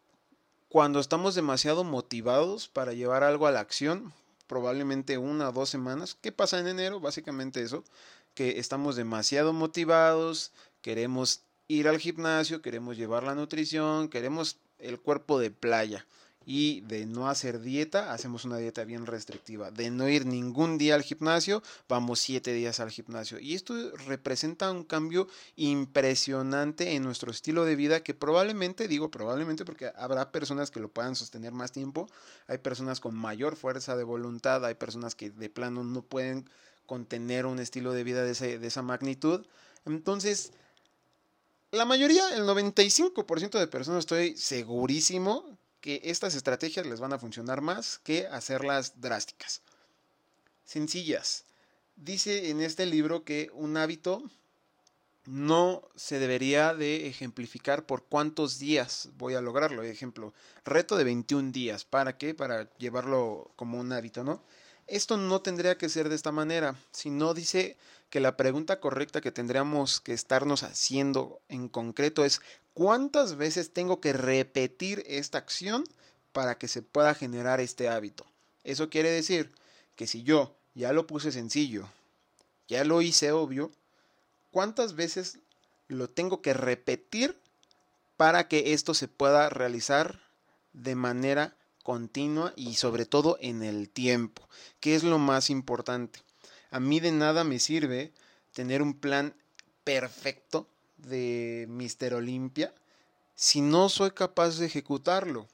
cuando 0.75 0.99
estamos 0.99 1.37
demasiado 1.37 1.85
motivados 1.85 2.67
para 2.67 2.95
llevar 2.95 3.23
algo 3.23 3.47
a 3.47 3.53
la 3.53 3.61
acción, 3.61 4.13
probablemente 4.49 5.19
una 5.19 5.51
o 5.51 5.53
dos 5.53 5.69
semanas. 5.69 6.19
¿Qué 6.21 6.33
pasa 6.33 6.59
en 6.59 6.67
enero? 6.67 6.99
Básicamente 6.99 7.63
eso, 7.63 7.85
que 8.35 8.59
estamos 8.59 8.97
demasiado 8.97 9.53
motivados, 9.53 10.51
queremos 10.81 11.43
ir 11.69 11.87
al 11.87 12.01
gimnasio, 12.01 12.61
queremos 12.61 12.97
llevar 12.97 13.23
la 13.23 13.37
nutrición, 13.37 14.09
queremos 14.09 14.57
el 14.79 14.99
cuerpo 14.99 15.39
de 15.39 15.53
playa 15.53 16.09
y 16.47 16.83
de 16.83 17.07
no 17.07 17.29
hacer 17.29 17.61
dieta, 17.61 18.13
hacemos 18.13 18.45
una 18.45 18.59
dieta 18.59 18.85
bien 18.85 19.07
restrictiva. 19.07 19.71
De 19.71 19.91
no 19.91 20.09
ir 20.09 20.27
ningún 20.27 20.79
día 20.79 20.95
al 20.95 21.03
gimnasio, 21.03 21.63
vamos 21.89 22.21
siete 22.21 22.53
días 22.53 22.81
al 22.81 22.91
gimnasio. 22.91 23.39
Y 23.39 23.55
esto 23.55 23.75
representa 24.07 24.71
un 24.71 24.85
cambio 24.85 25.29
impresionante 25.57 26.95
en 26.95 27.03
nuestro 27.03 27.31
estilo 27.31 27.65
de 27.65 27.77
vida 27.77 28.03
que 28.03 28.15
probablemente, 28.15 28.89
digo 28.89 29.11
probablemente 29.11 29.65
porque 29.65 29.93
habrá 29.97 30.33
personas 30.33 30.71
que 30.71 30.81
lo 30.81 30.89
puedan 30.89 31.17
sostener 31.17 31.53
más 31.53 31.73
tiempo, 31.73 32.09
hay 32.47 32.59
personas 32.59 33.01
con 33.01 33.15
mayor 33.15 33.57
fuerza 33.57 33.97
de 33.97 34.05
voluntad, 34.05 34.65
hay 34.65 34.75
personas 34.75 35.15
que 35.15 35.31
de 35.31 35.49
plano 35.49 35.85
no 35.85 36.03
pueden 36.03 36.49
contener 36.87 37.47
un 37.47 37.59
estilo 37.59 37.93
de 37.93 38.05
vida 38.05 38.23
de, 38.23 38.59
de 38.59 38.67
esa 38.67 38.83
magnitud. 38.83 39.47
Entonces, 39.87 40.53
la 41.71 41.85
mayoría, 41.85 42.29
el 42.37 42.45
95% 42.45 43.59
de 43.59 43.67
personas, 43.67 44.01
estoy 44.01 44.37
segurísimo 44.37 45.59
que 45.85 46.01
estas 46.03 46.35
estrategias 46.35 46.87
les 46.87 46.99
van 46.99 47.13
a 47.13 47.19
funcionar 47.19 47.61
más 47.61 47.99
que 47.99 48.27
hacerlas 48.29 49.03
drásticas. 49.03 49.61
Sencillas. 50.65 51.45
Dice 51.95 52.49
en 52.49 52.63
este 52.63 52.87
libro 52.87 53.23
que 53.23 53.51
un 53.53 53.77
hábito 53.77 54.23
no 55.27 55.83
se 55.95 56.19
debería 56.19 56.73
de 56.73 57.07
ejemplificar 57.07 57.85
por 57.85 58.03
cuántos 58.05 58.59
días 58.59 59.11
voy 59.19 59.35
a 59.35 59.43
lograrlo. 59.43 59.83
Ejemplo, 59.83 60.33
reto 60.65 60.97
de 60.97 61.05
21 61.05 61.53
días. 61.53 61.85
¿Para 61.85 62.17
qué? 62.17 62.33
Para 62.33 62.75
llevarlo 62.79 63.53
como 63.55 63.79
un 63.79 63.93
hábito, 63.93 64.25
¿no? 64.25 64.43
Esto 64.87 65.19
no 65.19 65.43
tendría 65.43 65.77
que 65.77 65.91
ser 65.91 66.09
de 66.09 66.17
esta 66.17 66.33
manera, 66.33 66.79
sino 66.93 67.35
dice 67.35 67.77
que 68.15 68.21
la 68.21 68.37
pregunta 68.37 68.79
correcta 68.79 69.21
que 69.21 69.33
tendríamos 69.33 70.01
que 70.01 70.13
estarnos 70.13 70.63
haciendo 70.63 71.41
en 71.49 71.69
concreto 71.69 72.25
es 72.25 72.43
¿cuántas 72.73 73.35
veces 73.35 73.73
tengo 73.73 74.01
que 74.01 74.13
repetir 74.13 75.03
esta 75.09 75.39
acción 75.39 75.83
para 76.31 76.57
que 76.57 76.69
se 76.69 76.81
pueda 76.81 77.17
generar 77.17 77.59
este 77.59 77.89
hábito? 77.89 78.25
Eso 78.63 78.89
quiere 78.89 79.11
decir 79.11 79.51
que 79.97 80.07
si 80.07 80.23
yo 80.23 80.55
ya 80.77 80.93
lo 80.93 81.09
puse 81.09 81.33
sencillo, 81.33 81.89
ya 82.69 82.85
lo 82.85 83.03
hice 83.03 83.33
obvio, 83.33 83.73
¿cuántas 84.53 84.95
veces 84.95 85.41
lo 85.89 86.09
tengo 86.09 86.41
que 86.41 86.55
repetir 86.55 87.37
para 88.17 88.47
que 88.47 88.75
esto 88.75 88.95
se 88.95 89.09
pueda 89.09 89.49
realizar 89.49 90.21
de 90.73 90.95
manera 90.95 91.57
continua 91.83 92.53
y 92.55 92.75
sobre 92.75 93.07
todo 93.07 93.39
en 93.41 93.65
el 93.65 93.91
tiempo, 93.91 94.49
que 94.79 94.95
es 94.95 95.03
lo 95.03 95.19
más 95.19 95.51
importante. 95.51 96.21
A 96.75 96.81
mí 96.81 96.99
de 96.99 97.13
nada 97.13 97.45
me 97.45 97.61
sirve 97.61 98.13
tener 98.53 98.83
un 98.83 98.95
plan 98.95 99.33
perfecto 99.85 100.67
de 100.97 101.67
Mister 101.69 102.15
Olimpia 102.15 102.75
si 103.37 103.61
no 103.61 103.89
soy 103.89 104.11
capaz 104.11 104.59
de 104.59 104.67
ejecutarlo. 104.67 105.47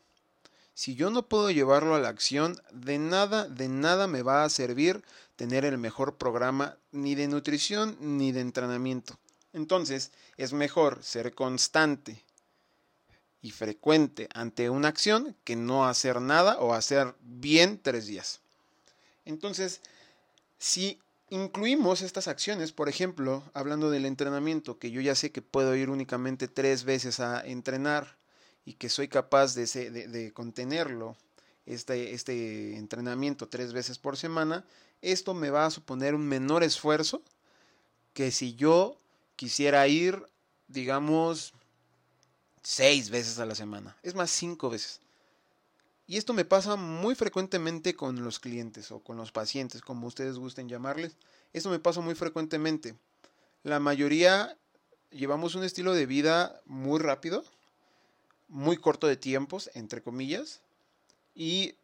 Si 0.72 0.94
yo 0.94 1.10
no 1.10 1.28
puedo 1.28 1.50
llevarlo 1.50 1.94
a 1.94 1.98
la 1.98 2.08
acción, 2.08 2.58
de 2.72 2.98
nada, 2.98 3.46
de 3.46 3.68
nada 3.68 4.06
me 4.06 4.22
va 4.22 4.44
a 4.44 4.48
servir 4.48 5.04
tener 5.36 5.66
el 5.66 5.76
mejor 5.76 6.16
programa 6.16 6.78
ni 6.90 7.14
de 7.14 7.28
nutrición 7.28 7.98
ni 8.00 8.32
de 8.32 8.40
entrenamiento. 8.40 9.18
Entonces, 9.52 10.12
es 10.38 10.54
mejor 10.54 11.04
ser 11.04 11.34
constante 11.34 12.24
y 13.42 13.50
frecuente 13.50 14.26
ante 14.32 14.70
una 14.70 14.88
acción 14.88 15.36
que 15.44 15.54
no 15.54 15.86
hacer 15.86 16.22
nada 16.22 16.58
o 16.60 16.72
hacer 16.72 17.14
bien 17.20 17.78
tres 17.78 18.06
días. 18.06 18.40
Entonces, 19.26 19.82
si 20.58 20.98
incluimos 21.30 22.02
estas 22.02 22.28
acciones, 22.28 22.72
por 22.72 22.88
ejemplo, 22.88 23.42
hablando 23.54 23.90
del 23.90 24.04
entrenamiento, 24.04 24.78
que 24.78 24.90
yo 24.90 25.00
ya 25.00 25.14
sé 25.14 25.32
que 25.32 25.42
puedo 25.42 25.74
ir 25.74 25.88
únicamente 25.88 26.48
tres 26.48 26.84
veces 26.84 27.20
a 27.20 27.40
entrenar 27.40 28.16
y 28.64 28.74
que 28.74 28.88
soy 28.88 29.08
capaz 29.08 29.54
de, 29.54 29.64
de 29.90 30.32
contenerlo, 30.32 31.16
este, 31.66 32.14
este 32.14 32.76
entrenamiento 32.76 33.48
tres 33.48 33.72
veces 33.72 33.98
por 33.98 34.16
semana, 34.16 34.64
esto 35.02 35.34
me 35.34 35.50
va 35.50 35.66
a 35.66 35.70
suponer 35.70 36.14
un 36.14 36.26
menor 36.26 36.62
esfuerzo 36.62 37.22
que 38.12 38.30
si 38.32 38.54
yo 38.54 39.00
quisiera 39.36 39.86
ir, 39.86 40.26
digamos, 40.68 41.54
seis 42.62 43.10
veces 43.10 43.38
a 43.38 43.46
la 43.46 43.54
semana. 43.54 43.96
Es 44.02 44.14
más, 44.14 44.30
cinco 44.30 44.68
veces. 44.68 45.00
Y 46.10 46.16
esto 46.16 46.32
me 46.32 46.44
pasa 46.44 46.74
muy 46.74 47.14
frecuentemente 47.14 47.94
con 47.94 48.24
los 48.24 48.40
clientes 48.40 48.90
o 48.90 48.98
con 48.98 49.16
los 49.16 49.30
pacientes, 49.30 49.80
como 49.80 50.08
ustedes 50.08 50.38
gusten 50.38 50.68
llamarles. 50.68 51.16
Esto 51.52 51.70
me 51.70 51.78
pasa 51.78 52.00
muy 52.00 52.16
frecuentemente. 52.16 52.96
La 53.62 53.78
mayoría 53.78 54.56
llevamos 55.12 55.54
un 55.54 55.62
estilo 55.62 55.94
de 55.94 56.06
vida 56.06 56.60
muy 56.66 56.98
rápido, 56.98 57.44
muy 58.48 58.76
corto 58.76 59.06
de 59.06 59.16
tiempos, 59.16 59.70
entre 59.74 60.02
comillas, 60.02 60.62
y 61.36 61.76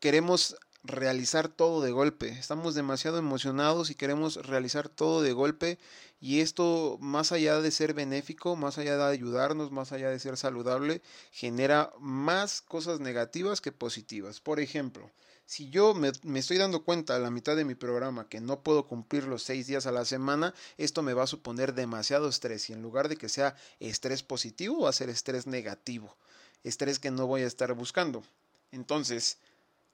queremos 0.00 0.56
realizar 0.88 1.48
todo 1.48 1.80
de 1.82 1.92
golpe. 1.92 2.28
Estamos 2.30 2.74
demasiado 2.74 3.18
emocionados 3.18 3.90
y 3.90 3.94
queremos 3.94 4.44
realizar 4.46 4.88
todo 4.88 5.22
de 5.22 5.32
golpe 5.32 5.78
y 6.20 6.40
esto 6.40 6.98
más 7.00 7.30
allá 7.30 7.60
de 7.60 7.70
ser 7.70 7.94
benéfico, 7.94 8.56
más 8.56 8.78
allá 8.78 8.96
de 8.96 9.04
ayudarnos, 9.04 9.70
más 9.70 9.92
allá 9.92 10.10
de 10.10 10.18
ser 10.18 10.36
saludable, 10.36 11.02
genera 11.30 11.92
más 12.00 12.60
cosas 12.60 13.00
negativas 13.00 13.60
que 13.60 13.70
positivas. 13.70 14.40
Por 14.40 14.58
ejemplo, 14.58 15.10
si 15.46 15.70
yo 15.70 15.94
me, 15.94 16.10
estoy 16.38 16.58
dando 16.58 16.84
cuenta 16.84 17.16
a 17.16 17.18
la 17.18 17.30
mitad 17.30 17.56
de 17.56 17.64
mi 17.64 17.74
programa 17.74 18.28
que 18.28 18.40
no 18.40 18.62
puedo 18.62 18.86
cumplir 18.86 19.24
los 19.24 19.42
seis 19.42 19.66
días 19.66 19.86
a 19.86 19.92
la 19.92 20.04
semana, 20.04 20.54
esto 20.76 21.02
me 21.02 21.14
va 21.14 21.22
a 21.22 21.28
suponer 21.28 21.74
demasiado 21.74 22.28
estrés 22.28 22.68
y 22.68 22.72
en 22.72 22.82
lugar 22.82 23.08
de 23.08 23.16
que 23.16 23.28
sea 23.28 23.56
estrés 23.78 24.22
positivo 24.22 24.82
va 24.82 24.90
a 24.90 24.92
ser 24.92 25.08
estrés 25.08 25.46
negativo, 25.46 26.16
estrés 26.64 26.98
que 26.98 27.10
no 27.10 27.26
voy 27.26 27.42
a 27.42 27.46
estar 27.46 27.72
buscando. 27.74 28.24
Entonces, 28.72 29.38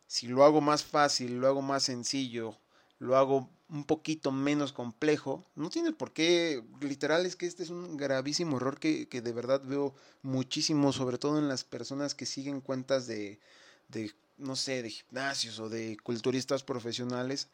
si 0.06 0.28
lo 0.28 0.44
hago 0.44 0.60
más 0.60 0.84
fácil, 0.84 1.38
lo 1.38 1.46
hago 1.46 1.62
más 1.62 1.84
sencillo, 1.84 2.58
lo 2.98 3.16
hago 3.16 3.50
un 3.68 3.84
poquito 3.84 4.30
menos 4.30 4.72
complejo, 4.72 5.44
no 5.56 5.70
tiene 5.70 5.92
por 5.92 6.12
qué, 6.12 6.62
literal 6.80 7.26
es 7.26 7.34
que 7.34 7.46
este 7.46 7.62
es 7.62 7.70
un 7.70 7.96
gravísimo 7.96 8.58
error 8.58 8.78
que, 8.78 9.08
que 9.08 9.20
de 9.20 9.32
verdad 9.32 9.62
veo 9.64 9.94
muchísimo, 10.22 10.92
sobre 10.92 11.18
todo 11.18 11.38
en 11.38 11.48
las 11.48 11.64
personas 11.64 12.14
que 12.14 12.26
siguen 12.26 12.60
cuentas 12.60 13.06
de, 13.06 13.40
de, 13.88 14.12
no 14.36 14.56
sé, 14.56 14.82
de 14.82 14.90
gimnasios 14.90 15.58
o 15.58 15.68
de 15.68 15.96
culturistas 16.02 16.62
profesionales, 16.62 17.48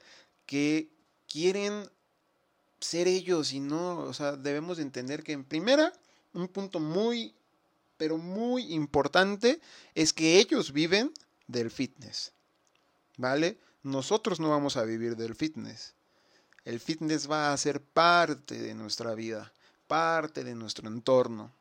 que 0.47 0.91
quieren 1.29 1.89
ser 2.81 3.07
ellos 3.07 3.53
y 3.53 3.61
no, 3.61 3.99
o 3.99 4.15
sea, 4.15 4.37
debemos 4.37 4.79
entender 4.79 5.23
que 5.23 5.33
en 5.33 5.45
primera, 5.45 5.93
un 6.33 6.49
punto 6.49 6.81
muy, 6.81 7.35
pero 7.97 8.19
muy 8.19 8.73
importante 8.73 9.61
es 9.95 10.13
que 10.13 10.39
ellos 10.39 10.73
viven 10.73 11.13
del 11.47 11.71
fitness. 11.71 12.33
¿Vale? 13.21 13.59
Nosotros 13.83 14.41
no 14.41 14.51
vamos 14.51 14.77
a 14.77 14.85
vivir 14.85 15.17
del 15.17 15.35
fitness. 15.35 15.95
El 16.65 16.81
fitness 16.81 17.31
va 17.31 17.53
a 17.53 17.57
ser 17.57 17.83
parte 17.83 18.59
de 18.59 18.75
nuestra 18.75 19.15
vida, 19.15 19.53
parte 19.87 20.43
de 20.43 20.55
nuestro 20.55 20.89
entorno 20.89 21.53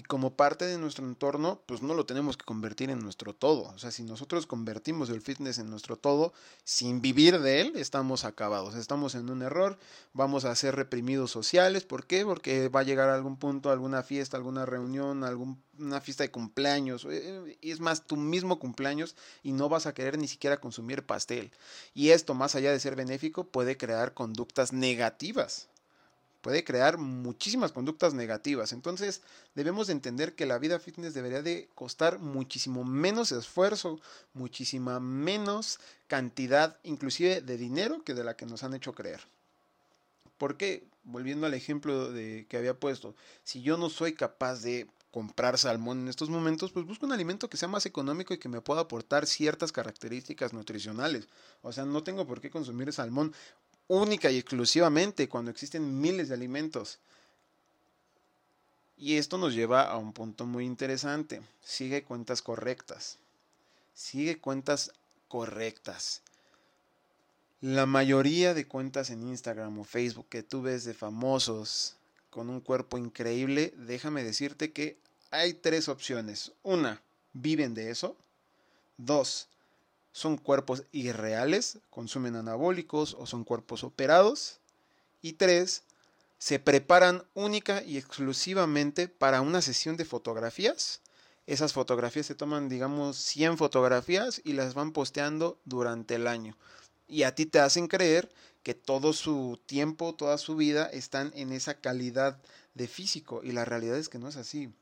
y 0.00 0.02
como 0.02 0.34
parte 0.34 0.64
de 0.64 0.78
nuestro 0.78 1.04
entorno, 1.04 1.60
pues 1.66 1.82
no 1.82 1.92
lo 1.92 2.06
tenemos 2.06 2.38
que 2.38 2.46
convertir 2.46 2.88
en 2.88 3.00
nuestro 3.00 3.34
todo. 3.34 3.64
O 3.64 3.78
sea, 3.78 3.90
si 3.90 4.02
nosotros 4.02 4.46
convertimos 4.46 5.10
el 5.10 5.20
fitness 5.20 5.58
en 5.58 5.68
nuestro 5.68 5.98
todo, 5.98 6.32
sin 6.64 7.02
vivir 7.02 7.38
de 7.38 7.60
él, 7.60 7.72
estamos 7.76 8.24
acabados, 8.24 8.76
estamos 8.76 9.14
en 9.14 9.28
un 9.28 9.42
error, 9.42 9.78
vamos 10.14 10.46
a 10.46 10.54
ser 10.54 10.74
reprimidos 10.74 11.30
sociales. 11.30 11.84
¿Por 11.84 12.06
qué? 12.06 12.24
Porque 12.24 12.70
va 12.70 12.80
a 12.80 12.84
llegar 12.84 13.10
a 13.10 13.14
algún 13.14 13.36
punto, 13.36 13.70
alguna 13.70 14.02
fiesta, 14.02 14.38
alguna 14.38 14.64
reunión, 14.64 15.22
alguna 15.22 16.00
fiesta 16.00 16.24
de 16.24 16.30
cumpleaños, 16.30 17.06
eh, 17.10 17.58
es 17.60 17.80
más, 17.80 18.06
tu 18.06 18.16
mismo 18.16 18.58
cumpleaños 18.58 19.16
y 19.42 19.52
no 19.52 19.68
vas 19.68 19.84
a 19.84 19.92
querer 19.92 20.16
ni 20.16 20.28
siquiera 20.28 20.62
consumir 20.62 21.04
pastel. 21.04 21.52
Y 21.92 22.08
esto, 22.08 22.32
más 22.32 22.54
allá 22.54 22.72
de 22.72 22.80
ser 22.80 22.96
benéfico, 22.96 23.44
puede 23.44 23.76
crear 23.76 24.14
conductas 24.14 24.72
negativas 24.72 25.68
puede 26.40 26.64
crear 26.64 26.98
muchísimas 26.98 27.72
conductas 27.72 28.14
negativas. 28.14 28.72
Entonces 28.72 29.22
debemos 29.54 29.86
de 29.86 29.94
entender 29.94 30.34
que 30.34 30.46
la 30.46 30.58
vida 30.58 30.78
fitness 30.78 31.14
debería 31.14 31.42
de 31.42 31.68
costar 31.74 32.18
muchísimo 32.18 32.84
menos 32.84 33.32
esfuerzo, 33.32 34.00
muchísima 34.32 35.00
menos 35.00 35.80
cantidad, 36.06 36.78
inclusive 36.82 37.40
de 37.40 37.56
dinero, 37.56 38.02
que 38.04 38.14
de 38.14 38.24
la 38.24 38.36
que 38.36 38.46
nos 38.46 38.62
han 38.62 38.74
hecho 38.74 38.92
creer. 38.92 39.20
Porque, 40.38 40.88
volviendo 41.02 41.46
al 41.46 41.54
ejemplo 41.54 42.10
de, 42.10 42.46
que 42.48 42.56
había 42.56 42.78
puesto, 42.78 43.14
si 43.44 43.60
yo 43.62 43.76
no 43.76 43.90
soy 43.90 44.14
capaz 44.14 44.62
de 44.62 44.88
comprar 45.10 45.58
salmón 45.58 46.00
en 46.00 46.08
estos 46.08 46.30
momentos, 46.30 46.72
pues 46.72 46.86
busco 46.86 47.04
un 47.04 47.12
alimento 47.12 47.50
que 47.50 47.56
sea 47.56 47.68
más 47.68 47.84
económico 47.84 48.32
y 48.32 48.38
que 48.38 48.48
me 48.48 48.60
pueda 48.60 48.82
aportar 48.82 49.26
ciertas 49.26 49.72
características 49.72 50.52
nutricionales. 50.52 51.28
O 51.62 51.72
sea, 51.72 51.84
no 51.84 52.04
tengo 52.04 52.26
por 52.26 52.40
qué 52.40 52.48
consumir 52.50 52.92
salmón 52.92 53.34
única 53.90 54.30
y 54.30 54.38
exclusivamente 54.38 55.28
cuando 55.28 55.50
existen 55.50 56.00
miles 56.00 56.28
de 56.28 56.34
alimentos. 56.34 57.00
Y 58.96 59.16
esto 59.16 59.36
nos 59.36 59.52
lleva 59.52 59.82
a 59.82 59.96
un 59.96 60.12
punto 60.12 60.46
muy 60.46 60.64
interesante. 60.64 61.42
Sigue 61.60 62.04
cuentas 62.04 62.40
correctas. 62.40 63.18
Sigue 63.92 64.38
cuentas 64.38 64.92
correctas. 65.26 66.22
La 67.60 67.84
mayoría 67.84 68.54
de 68.54 68.68
cuentas 68.68 69.10
en 69.10 69.26
Instagram 69.26 69.80
o 69.80 69.84
Facebook 69.84 70.26
que 70.28 70.44
tú 70.44 70.62
ves 70.62 70.84
de 70.84 70.94
famosos 70.94 71.96
con 72.30 72.48
un 72.48 72.60
cuerpo 72.60 72.96
increíble, 72.96 73.74
déjame 73.76 74.22
decirte 74.22 74.70
que 74.72 74.98
hay 75.32 75.54
tres 75.54 75.88
opciones. 75.88 76.52
Una, 76.62 77.02
viven 77.32 77.74
de 77.74 77.90
eso. 77.90 78.16
Dos, 78.98 79.48
son 80.12 80.36
cuerpos 80.36 80.84
irreales, 80.92 81.78
consumen 81.90 82.36
anabólicos 82.36 83.16
o 83.18 83.26
son 83.26 83.44
cuerpos 83.44 83.84
operados. 83.84 84.60
Y 85.22 85.34
tres, 85.34 85.84
se 86.38 86.58
preparan 86.58 87.24
única 87.34 87.82
y 87.82 87.98
exclusivamente 87.98 89.08
para 89.08 89.40
una 89.40 89.62
sesión 89.62 89.96
de 89.96 90.04
fotografías. 90.04 91.00
Esas 91.46 91.72
fotografías 91.72 92.26
se 92.26 92.34
toman, 92.34 92.68
digamos, 92.68 93.16
100 93.16 93.58
fotografías 93.58 94.40
y 94.44 94.54
las 94.54 94.74
van 94.74 94.92
posteando 94.92 95.58
durante 95.64 96.14
el 96.14 96.26
año. 96.26 96.56
Y 97.08 97.24
a 97.24 97.34
ti 97.34 97.44
te 97.46 97.60
hacen 97.60 97.88
creer 97.88 98.30
que 98.62 98.74
todo 98.74 99.12
su 99.12 99.60
tiempo, 99.66 100.14
toda 100.14 100.38
su 100.38 100.56
vida 100.56 100.86
están 100.86 101.32
en 101.34 101.52
esa 101.52 101.74
calidad 101.74 102.40
de 102.74 102.88
físico. 102.88 103.42
Y 103.42 103.52
la 103.52 103.64
realidad 103.64 103.96
es 103.96 104.08
que 104.08 104.18
no 104.18 104.28
es 104.28 104.36
así. 104.36 104.72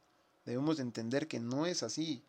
Debemos 0.45 0.77
de 0.77 0.83
entender 0.83 1.27
que 1.27 1.41
no 1.41 1.67
es 1.67 1.83
así 1.83 2.23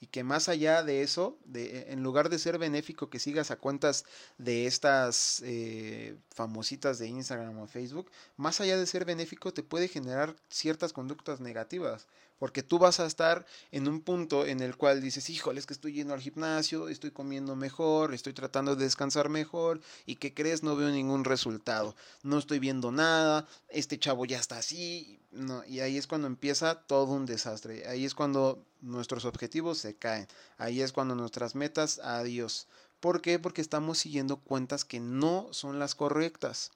y 0.00 0.06
que 0.06 0.24
más 0.24 0.48
allá 0.48 0.82
de 0.82 1.02
eso, 1.02 1.38
de, 1.44 1.92
en 1.92 2.02
lugar 2.02 2.28
de 2.28 2.38
ser 2.38 2.58
benéfico 2.58 3.10
que 3.10 3.18
sigas 3.18 3.50
a 3.50 3.56
cuentas 3.56 4.04
de 4.38 4.66
estas 4.66 5.42
eh, 5.44 6.16
famositas 6.30 6.98
de 6.98 7.08
Instagram 7.08 7.58
o 7.58 7.66
Facebook, 7.66 8.10
más 8.36 8.60
allá 8.60 8.76
de 8.76 8.86
ser 8.86 9.04
benéfico 9.04 9.52
te 9.52 9.62
puede 9.62 9.88
generar 9.88 10.36
ciertas 10.48 10.92
conductas 10.92 11.40
negativas, 11.40 12.06
porque 12.38 12.62
tú 12.62 12.78
vas 12.78 13.00
a 13.00 13.06
estar 13.06 13.46
en 13.70 13.88
un 13.88 14.00
punto 14.00 14.46
en 14.46 14.60
el 14.60 14.76
cual 14.76 15.00
dices, 15.00 15.30
híjole, 15.30 15.60
es 15.60 15.66
que 15.66 15.74
estoy 15.74 15.92
yendo 15.92 16.14
al 16.14 16.20
gimnasio, 16.20 16.88
estoy 16.88 17.10
comiendo 17.10 17.56
mejor, 17.56 18.14
estoy 18.14 18.32
tratando 18.32 18.76
de 18.76 18.84
descansar 18.84 19.28
mejor, 19.28 19.80
y 20.06 20.16
que 20.16 20.34
crees, 20.34 20.62
no 20.62 20.76
veo 20.76 20.90
ningún 20.90 21.24
resultado, 21.24 21.94
no 22.22 22.38
estoy 22.38 22.58
viendo 22.58 22.92
nada, 22.92 23.46
este 23.68 23.98
chavo 23.98 24.24
ya 24.24 24.38
está 24.38 24.58
así, 24.58 25.18
y 25.66 25.80
ahí 25.80 25.98
es 25.98 26.06
cuando 26.06 26.26
empieza 26.26 26.74
todo 26.86 27.12
un 27.12 27.26
desastre. 27.26 27.86
Ahí 27.86 28.04
es 28.04 28.14
cuando 28.14 28.64
nuestros 28.80 29.24
objetivos 29.24 29.78
se 29.78 29.94
caen. 29.96 30.26
Ahí 30.56 30.80
es 30.80 30.92
cuando 30.92 31.14
nuestras 31.14 31.54
metas, 31.54 31.98
adiós. 31.98 32.66
¿Por 33.00 33.20
qué? 33.20 33.38
Porque 33.38 33.60
estamos 33.60 33.98
siguiendo 33.98 34.38
cuentas 34.38 34.84
que 34.84 35.00
no 35.00 35.48
son 35.52 35.78
las 35.78 35.94
correctas. 35.94 36.72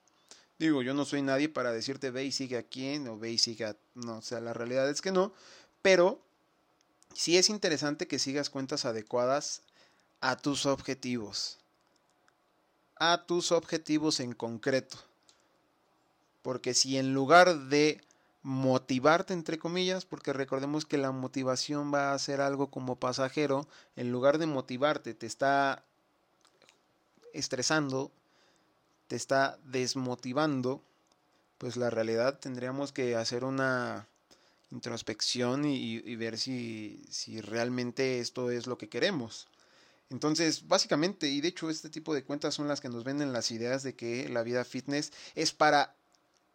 Digo, 0.59 0.83
yo 0.83 0.95
no 0.95 1.05
soy 1.05 1.23
nadie 1.23 1.49
para 1.49 1.73
decirte 1.73 2.11
ve 2.11 2.25
y 2.25 2.33
sigue 2.33 2.57
a 2.57 2.63
quién 2.63 3.09
o 3.09 3.19
ve 3.19 3.33
y 3.33 3.39
sigue 3.39 3.65
a... 3.65 3.77
No, 3.95 4.19
o 4.19 4.23
sea, 4.23 4.41
la 4.41 4.53
realidad 4.53 4.89
es 4.89 5.03
que 5.03 5.13
no. 5.13 5.33
Pero 5.83 6.21
sí 7.15 7.37
es 7.37 7.51
interesante 7.51 8.07
que 8.07 8.19
sigas 8.19 8.51
cuentas 8.51 8.85
adecuadas 8.85 9.63
a 10.21 10.37
tus 10.37 10.67
objetivos. 10.67 11.59
A 12.97 13.25
tus 13.27 13.51
objetivos 13.51 14.21
en 14.21 14.33
concreto. 14.33 14.99
Porque 16.43 16.75
si 16.75 16.97
en 16.97 17.13
lugar 17.13 17.69
de 17.69 18.01
motivarte 18.43 19.33
entre 19.33 19.59
comillas, 19.59 20.05
porque 20.05 20.33
recordemos 20.33 20.85
que 20.85 20.99
la 20.99 21.13
motivación 21.13 21.93
va 21.95 22.13
a 22.13 22.19
ser 22.19 22.41
algo 22.41 22.71
como 22.71 22.97
pasajero, 22.97 23.69
en 23.97 24.11
lugar 24.11 24.39
de 24.39 24.47
motivarte 24.47 25.15
te 25.15 25.27
está 25.27 25.85
estresando, 27.33 28.11
te 29.13 29.17
está 29.17 29.59
desmotivando, 29.65 30.83
pues 31.59 31.77
la 31.77 31.91
realidad 31.91 32.39
tendríamos 32.39 32.93
que 32.93 33.15
hacer 33.15 33.45
una 33.45 34.09
introspección 34.71 35.67
y, 35.67 36.17
ver 36.17 36.39
si, 36.39 37.05
si 37.11 37.43
realmente 37.43 38.21
esto 38.21 38.51
es 38.51 38.67
lo 38.67 38.79
que 38.79 38.89
queremos. 38.89 39.49
Entonces, 40.09 40.67
básicamente, 40.67 41.29
y 41.29 41.43
de 41.43 41.49
hecho 41.49 41.69
este 41.69 41.91
tipo 41.91 42.15
de 42.15 42.25
cuentas 42.25 42.55
son 42.55 42.69
las 42.69 42.81
que 42.81 42.89
nos 42.89 43.05
venden 43.05 43.35
las 43.35 43.51
ideas 43.51 43.83
de 43.83 43.95
que 43.95 44.31
la 44.31 44.43
vida 44.43 44.65
fitness 44.65 45.13
es 45.35 45.53
para 45.53 45.95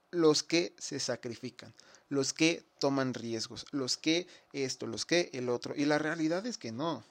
los 0.09 0.41
que 0.41 0.73
se 0.79 0.99
sacrifican, 0.99 1.75
los 2.09 2.33
que 2.33 2.63
toman 2.79 3.13
riesgos, 3.13 3.67
los 3.69 3.97
que 3.97 4.25
esto, 4.51 4.87
los 4.87 5.05
que 5.05 5.29
el 5.33 5.49
otro. 5.49 5.75
Y 5.77 5.85
la 5.85 5.99
realidad 5.99 6.43
es 6.47 6.57
que 6.57 6.71
no. 6.71 7.03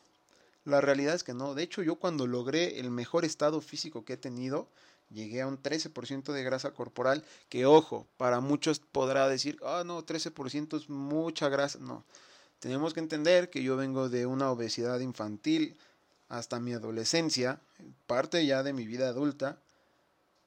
La 0.65 0.81
realidad 0.81 1.15
es 1.15 1.23
que 1.23 1.35
no. 1.35 1.55
De 1.55 1.63
hecho, 1.63 1.85
yo 1.85 1.95
cuando 1.95 2.27
logré 2.27 2.81
el 2.81 2.91
mejor 2.91 3.25
estado 3.25 3.61
físico 3.61 4.05
que 4.05 4.15
he 4.15 4.17
tenido, 4.17 4.69
llegué 5.11 5.42
a 5.42 5.47
un 5.47 5.62
13% 5.62 6.33
de 6.33 6.42
grasa 6.42 6.73
corporal, 6.73 7.25
que 7.49 7.66
ojo, 7.66 8.07
para 8.16 8.40
muchos 8.40 8.81
podrá 8.81 9.29
decir, 9.29 9.59
ah, 9.64 9.83
no, 9.85 10.05
13% 10.05 10.77
es 10.77 10.88
mucha 10.88 11.49
grasa. 11.49 11.79
No, 11.79 12.05
tenemos 12.61 12.95
que 12.95 13.01
entender 13.01 13.51
que 13.51 13.62
yo 13.62 13.77
vengo 13.77 14.09
de 14.09 14.27
una 14.27 14.51
obesidad 14.51 15.01
infantil 15.01 15.77
hasta 16.29 16.61
mi 16.61 16.73
adolescencia, 16.73 17.61
parte 18.07 18.45
ya 18.45 18.62
de 18.62 18.73
mi 18.73 18.87
vida 18.87 19.09
adulta, 19.09 19.59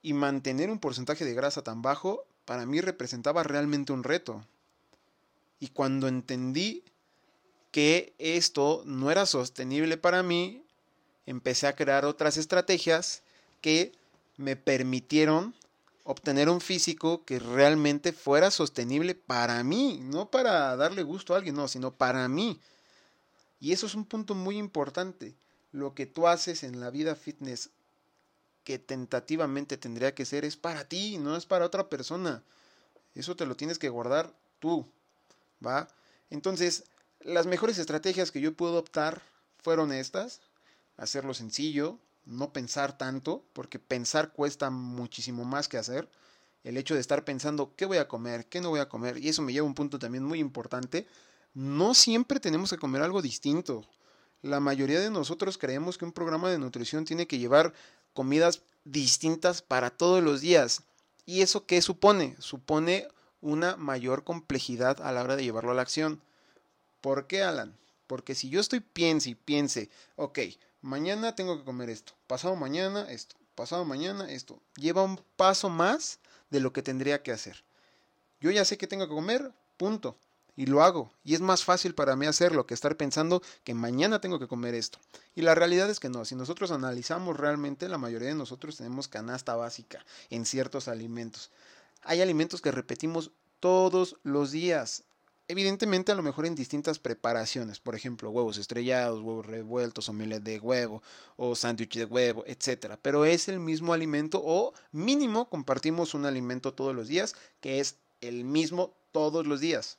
y 0.02 0.14
mantener 0.14 0.70
un 0.70 0.80
porcentaje 0.80 1.26
de 1.26 1.34
grasa 1.34 1.62
tan 1.62 1.82
bajo 1.82 2.26
para 2.46 2.66
mí 2.66 2.82
representaba 2.82 3.44
realmente 3.44 3.94
un 3.94 4.04
reto. 4.04 4.44
Y 5.60 5.68
cuando 5.70 6.08
entendí 6.08 6.84
que 7.72 8.14
esto 8.18 8.82
no 8.86 9.12
era 9.12 9.26
sostenible 9.26 9.98
para 9.98 10.24
mí, 10.24 10.64
empecé 11.26 11.68
a 11.68 11.76
crear 11.76 12.06
otras 12.06 12.38
estrategias 12.38 13.22
que 13.62 13.92
me 14.40 14.56
permitieron 14.56 15.54
obtener 16.06 16.48
un 16.48 16.62
físico 16.62 17.26
que 17.26 17.40
realmente 17.40 18.14
fuera 18.14 18.52
sostenible 18.52 19.14
para 19.14 19.62
mí, 19.66 20.00
no 20.02 20.32
para 20.32 20.78
darle 20.78 21.04
gusto 21.04 21.34
a 21.34 21.38
alguien, 21.38 21.56
no, 21.56 21.68
sino 21.68 21.94
para 21.94 22.26
mí. 22.30 22.58
Y 23.60 23.74
eso 23.74 23.86
es 23.86 23.96
un 23.96 24.06
punto 24.06 24.36
muy 24.36 24.58
importante. 24.58 25.36
Lo 25.74 25.94
que 25.94 26.06
tú 26.06 26.26
haces 26.26 26.64
en 26.64 26.80
la 26.80 26.90
vida 26.90 27.16
fitness 27.16 27.70
que 28.64 28.80
tentativamente 28.80 29.76
tendría 29.76 30.16
que 30.16 30.24
ser 30.24 30.46
es 30.46 30.56
para 30.56 30.88
ti, 30.88 31.18
no 31.18 31.36
es 31.36 31.46
para 31.46 31.66
otra 31.66 31.90
persona. 31.90 32.42
Eso 33.16 33.36
te 33.36 33.46
lo 33.46 33.58
tienes 33.58 33.78
que 33.78 33.90
guardar 33.90 34.34
tú, 34.60 34.88
¿va? 35.66 35.90
Entonces, 36.30 36.86
las 37.20 37.46
mejores 37.46 37.78
estrategias 37.78 38.32
que 38.32 38.40
yo 38.40 38.54
puedo 38.54 38.80
optar 38.80 39.22
fueron 39.58 39.92
estas, 39.92 40.40
hacerlo 40.96 41.34
sencillo, 41.34 42.00
no 42.30 42.54
pensar 42.54 42.98
tanto, 42.98 43.44
porque 43.54 43.80
pensar 43.80 44.32
cuesta 44.32 44.70
muchísimo 44.70 45.44
más 45.46 45.68
que 45.68 45.78
hacer. 45.78 46.10
El 46.64 46.78
hecho 46.78 46.94
de 46.94 47.02
estar 47.02 47.26
pensando 47.26 47.74
qué 47.76 47.86
voy 47.86 47.98
a 47.98 48.08
comer, 48.08 48.48
qué 48.48 48.62
no 48.62 48.70
voy 48.70 48.80
a 48.80 48.90
comer, 48.90 49.18
y 49.18 49.30
eso 49.30 49.42
me 49.42 49.52
lleva 49.52 49.66
a 49.66 49.68
un 49.68 49.76
punto 49.76 49.98
también 49.98 50.24
muy 50.24 50.40
importante. 50.40 51.08
No 51.54 51.94
siempre 51.94 52.40
tenemos 52.40 52.70
que 52.70 52.78
comer 52.78 53.02
algo 53.02 53.22
distinto. 53.22 53.88
La 54.42 54.60
mayoría 54.60 55.00
de 55.00 55.10
nosotros 55.10 55.58
creemos 55.58 55.98
que 55.98 56.06
un 56.06 56.12
programa 56.12 56.50
de 56.50 56.60
nutrición 56.60 57.04
tiene 57.06 57.28
que 57.28 57.40
llevar 57.40 57.74
comidas 58.14 58.62
distintas 58.86 59.62
para 59.62 59.90
todos 59.90 60.24
los 60.24 60.42
días. 60.42 60.84
¿Y 61.26 61.42
eso 61.42 61.66
qué 61.66 61.82
supone? 61.82 62.36
Supone 62.40 63.08
una 63.42 63.76
mayor 63.76 64.24
complejidad 64.24 65.02
a 65.02 65.12
la 65.12 65.24
hora 65.24 65.36
de 65.36 65.44
llevarlo 65.44 65.72
a 65.72 65.76
la 65.76 65.82
acción. 65.82 66.22
¿Por 67.02 67.28
qué, 67.28 67.44
Alan? 67.44 67.76
Porque 68.08 68.36
si 68.36 68.50
yo 68.50 68.60
estoy 68.60 68.80
piense 68.80 69.32
y 69.32 69.36
piense, 69.36 69.90
ok, 70.16 70.40
mañana 70.82 71.36
tengo 71.36 71.58
que 71.58 71.64
comer 71.64 71.90
esto, 71.90 72.14
pasado 72.28 72.56
mañana 72.56 73.10
esto, 73.10 73.36
pasado 73.56 73.86
mañana 73.86 74.30
esto. 74.32 74.62
Lleva 74.76 75.04
un 75.04 75.22
paso 75.36 75.70
más 75.70 76.20
de 76.50 76.60
lo 76.60 76.74
que 76.74 76.82
tendría 76.82 77.24
que 77.24 77.32
hacer. 77.32 77.64
Yo 78.42 78.52
ya 78.52 78.66
sé 78.66 78.78
que 78.78 78.88
tengo 78.88 79.08
que 79.08 79.14
comer, 79.14 79.52
punto. 79.78 80.16
Y 80.56 80.66
lo 80.66 80.84
hago. 80.84 81.10
Y 81.24 81.36
es 81.36 81.42
más 81.42 81.64
fácil 81.64 81.96
para 81.96 82.18
mí 82.18 82.26
hacerlo 82.26 82.66
que 82.66 82.74
estar 82.74 82.98
pensando 82.98 83.42
que 83.64 83.74
mañana 83.74 84.20
tengo 84.20 84.40
que 84.40 84.48
comer 84.48 84.76
esto. 84.76 85.00
Y 85.34 85.42
la 85.42 85.56
realidad 85.56 85.90
es 85.90 86.02
que 86.02 86.10
no. 86.10 86.26
Si 86.26 86.36
nosotros 86.36 86.72
analizamos 86.72 87.38
realmente, 87.38 87.88
la 87.88 87.98
mayoría 87.98 88.28
de 88.28 88.36
nosotros 88.36 88.76
tenemos 88.76 89.08
canasta 89.08 89.56
básica 89.56 90.06
en 90.30 90.46
ciertos 90.46 90.90
alimentos. 90.90 91.50
Hay 92.04 92.22
alimentos 92.22 92.62
que 92.62 92.72
repetimos 92.72 93.32
todos 93.62 94.18
los 94.24 94.52
días. 94.52 95.04
Evidentemente, 95.52 96.12
a 96.12 96.16
lo 96.16 96.22
mejor 96.22 96.46
en 96.46 96.54
distintas 96.54 97.00
preparaciones, 97.00 97.80
por 97.80 97.96
ejemplo, 97.96 98.30
huevos 98.30 98.60
estrellados, 98.60 99.20
huevos 99.24 99.48
revueltos, 99.48 100.08
omelette 100.08 100.44
de 100.44 100.60
huevo 100.60 101.02
o 101.38 101.56
sándwich 101.56 101.98
de 101.98 102.06
huevo, 102.06 102.44
etc. 102.46 103.00
Pero 103.02 103.26
es 103.26 103.48
el 103.48 103.60
mismo 103.60 103.94
alimento 103.94 104.40
o 104.46 104.76
mínimo 104.92 105.50
compartimos 105.50 106.14
un 106.14 106.28
alimento 106.28 106.76
todos 106.76 106.96
los 106.96 107.08
días 107.08 107.34
que 107.62 107.80
es 107.80 107.96
el 108.22 108.44
mismo 108.44 108.94
todos 109.12 109.48
los 109.48 109.60
días. 109.60 109.98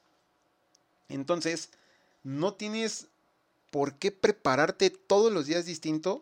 Entonces, 1.09 1.71
no 2.23 2.55
tienes 2.55 3.09
por 3.73 3.95
qué 3.95 4.13
prepararte 4.13 4.91
todos 4.91 5.33
los 5.33 5.47
días 5.47 5.67
distinto. 5.67 6.21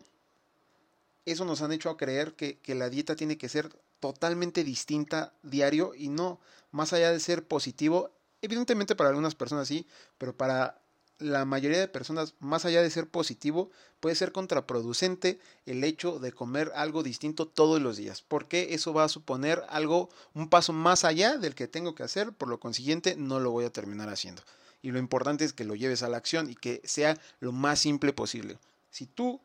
Eso 1.27 1.45
nos 1.45 1.61
han 1.61 1.71
hecho 1.71 1.91
a 1.91 1.97
creer 1.97 2.33
que, 2.33 2.57
que 2.57 2.73
la 2.73 2.89
dieta 2.89 3.15
tiene 3.15 3.37
que 3.37 3.47
ser 3.47 3.69
totalmente 3.99 4.63
distinta 4.63 5.33
diario 5.43 5.93
y 5.93 6.09
no, 6.09 6.39
más 6.71 6.93
allá 6.93 7.11
de 7.11 7.19
ser 7.19 7.43
positivo, 7.43 8.09
Evidentemente 8.41 8.95
para 8.95 9.09
algunas 9.09 9.35
personas 9.35 9.67
sí, 9.67 9.85
pero 10.17 10.35
para 10.35 10.79
la 11.19 11.43
mayoría 11.43 11.79
de 11.79 11.87
personas, 11.89 12.33
más 12.39 12.63
allá 12.63 12.81
de 12.81 12.89
ser 12.89 13.09
positivo, 13.09 13.69
puede 13.99 14.15
ser 14.15 14.31
contraproducente 14.31 15.39
el 15.65 15.83
hecho 15.83 16.17
de 16.17 16.31
comer 16.31 16.71
algo 16.75 17.03
distinto 17.03 17.45
todos 17.45 17.81
los 17.81 17.97
días, 17.97 18.21
porque 18.21 18.73
eso 18.73 18.93
va 18.93 19.03
a 19.03 19.09
suponer 19.09 19.63
algo, 19.67 20.09
un 20.33 20.49
paso 20.49 20.71
más 20.71 21.03
allá 21.03 21.37
del 21.37 21.55
que 21.55 21.67
tengo 21.67 21.93
que 21.93 22.03
hacer, 22.03 22.31
por 22.31 22.47
lo 22.47 22.59
consiguiente 22.59 23.15
no 23.17 23.41
lo 23.41 23.51
voy 23.51 23.65
a 23.65 23.71
terminar 23.71 24.07
haciendo. 24.07 24.41
Y 24.81 24.91
lo 24.91 24.99
importante 24.99 25.43
es 25.43 25.51
que 25.51 25.65
lo 25.65 25.75
lleves 25.75 26.03
a 26.03 26.09
la 26.09 26.17
acción 26.17 26.49
y 26.49 26.55
que 26.55 26.81
sea 26.85 27.19
lo 27.41 27.51
más 27.51 27.79
simple 27.79 28.13
posible. 28.13 28.57
Si 28.89 29.05
tú 29.05 29.41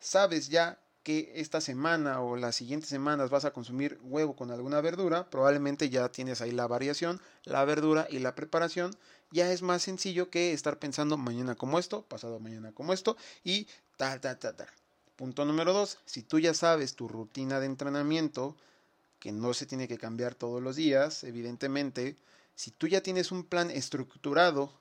sabes 0.00 0.48
ya 0.48 0.78
que 1.06 1.30
esta 1.36 1.60
semana 1.60 2.20
o 2.20 2.34
las 2.34 2.56
siguientes 2.56 2.88
semanas 2.88 3.30
vas 3.30 3.44
a 3.44 3.52
consumir 3.52 3.96
huevo 4.02 4.34
con 4.34 4.50
alguna 4.50 4.80
verdura, 4.80 5.30
probablemente 5.30 5.88
ya 5.88 6.08
tienes 6.08 6.40
ahí 6.40 6.50
la 6.50 6.66
variación, 6.66 7.20
la 7.44 7.64
verdura 7.64 8.08
y 8.10 8.18
la 8.18 8.34
preparación. 8.34 8.90
Ya 9.30 9.52
es 9.52 9.62
más 9.62 9.82
sencillo 9.82 10.30
que 10.30 10.52
estar 10.52 10.80
pensando 10.80 11.16
mañana 11.16 11.54
como 11.54 11.78
esto, 11.78 12.02
pasado 12.02 12.40
mañana 12.40 12.72
como 12.72 12.92
esto 12.92 13.16
y 13.44 13.68
tal, 13.96 14.20
tal, 14.20 14.36
tal, 14.40 14.56
tal. 14.56 14.66
Punto 15.14 15.44
número 15.44 15.72
dos, 15.72 15.98
si 16.06 16.22
tú 16.22 16.40
ya 16.40 16.54
sabes 16.54 16.96
tu 16.96 17.06
rutina 17.06 17.60
de 17.60 17.66
entrenamiento, 17.66 18.56
que 19.20 19.30
no 19.30 19.54
se 19.54 19.64
tiene 19.64 19.86
que 19.86 19.98
cambiar 19.98 20.34
todos 20.34 20.60
los 20.60 20.74
días, 20.74 21.22
evidentemente, 21.22 22.16
si 22.56 22.72
tú 22.72 22.88
ya 22.88 23.00
tienes 23.00 23.30
un 23.30 23.44
plan 23.44 23.70
estructurado 23.70 24.72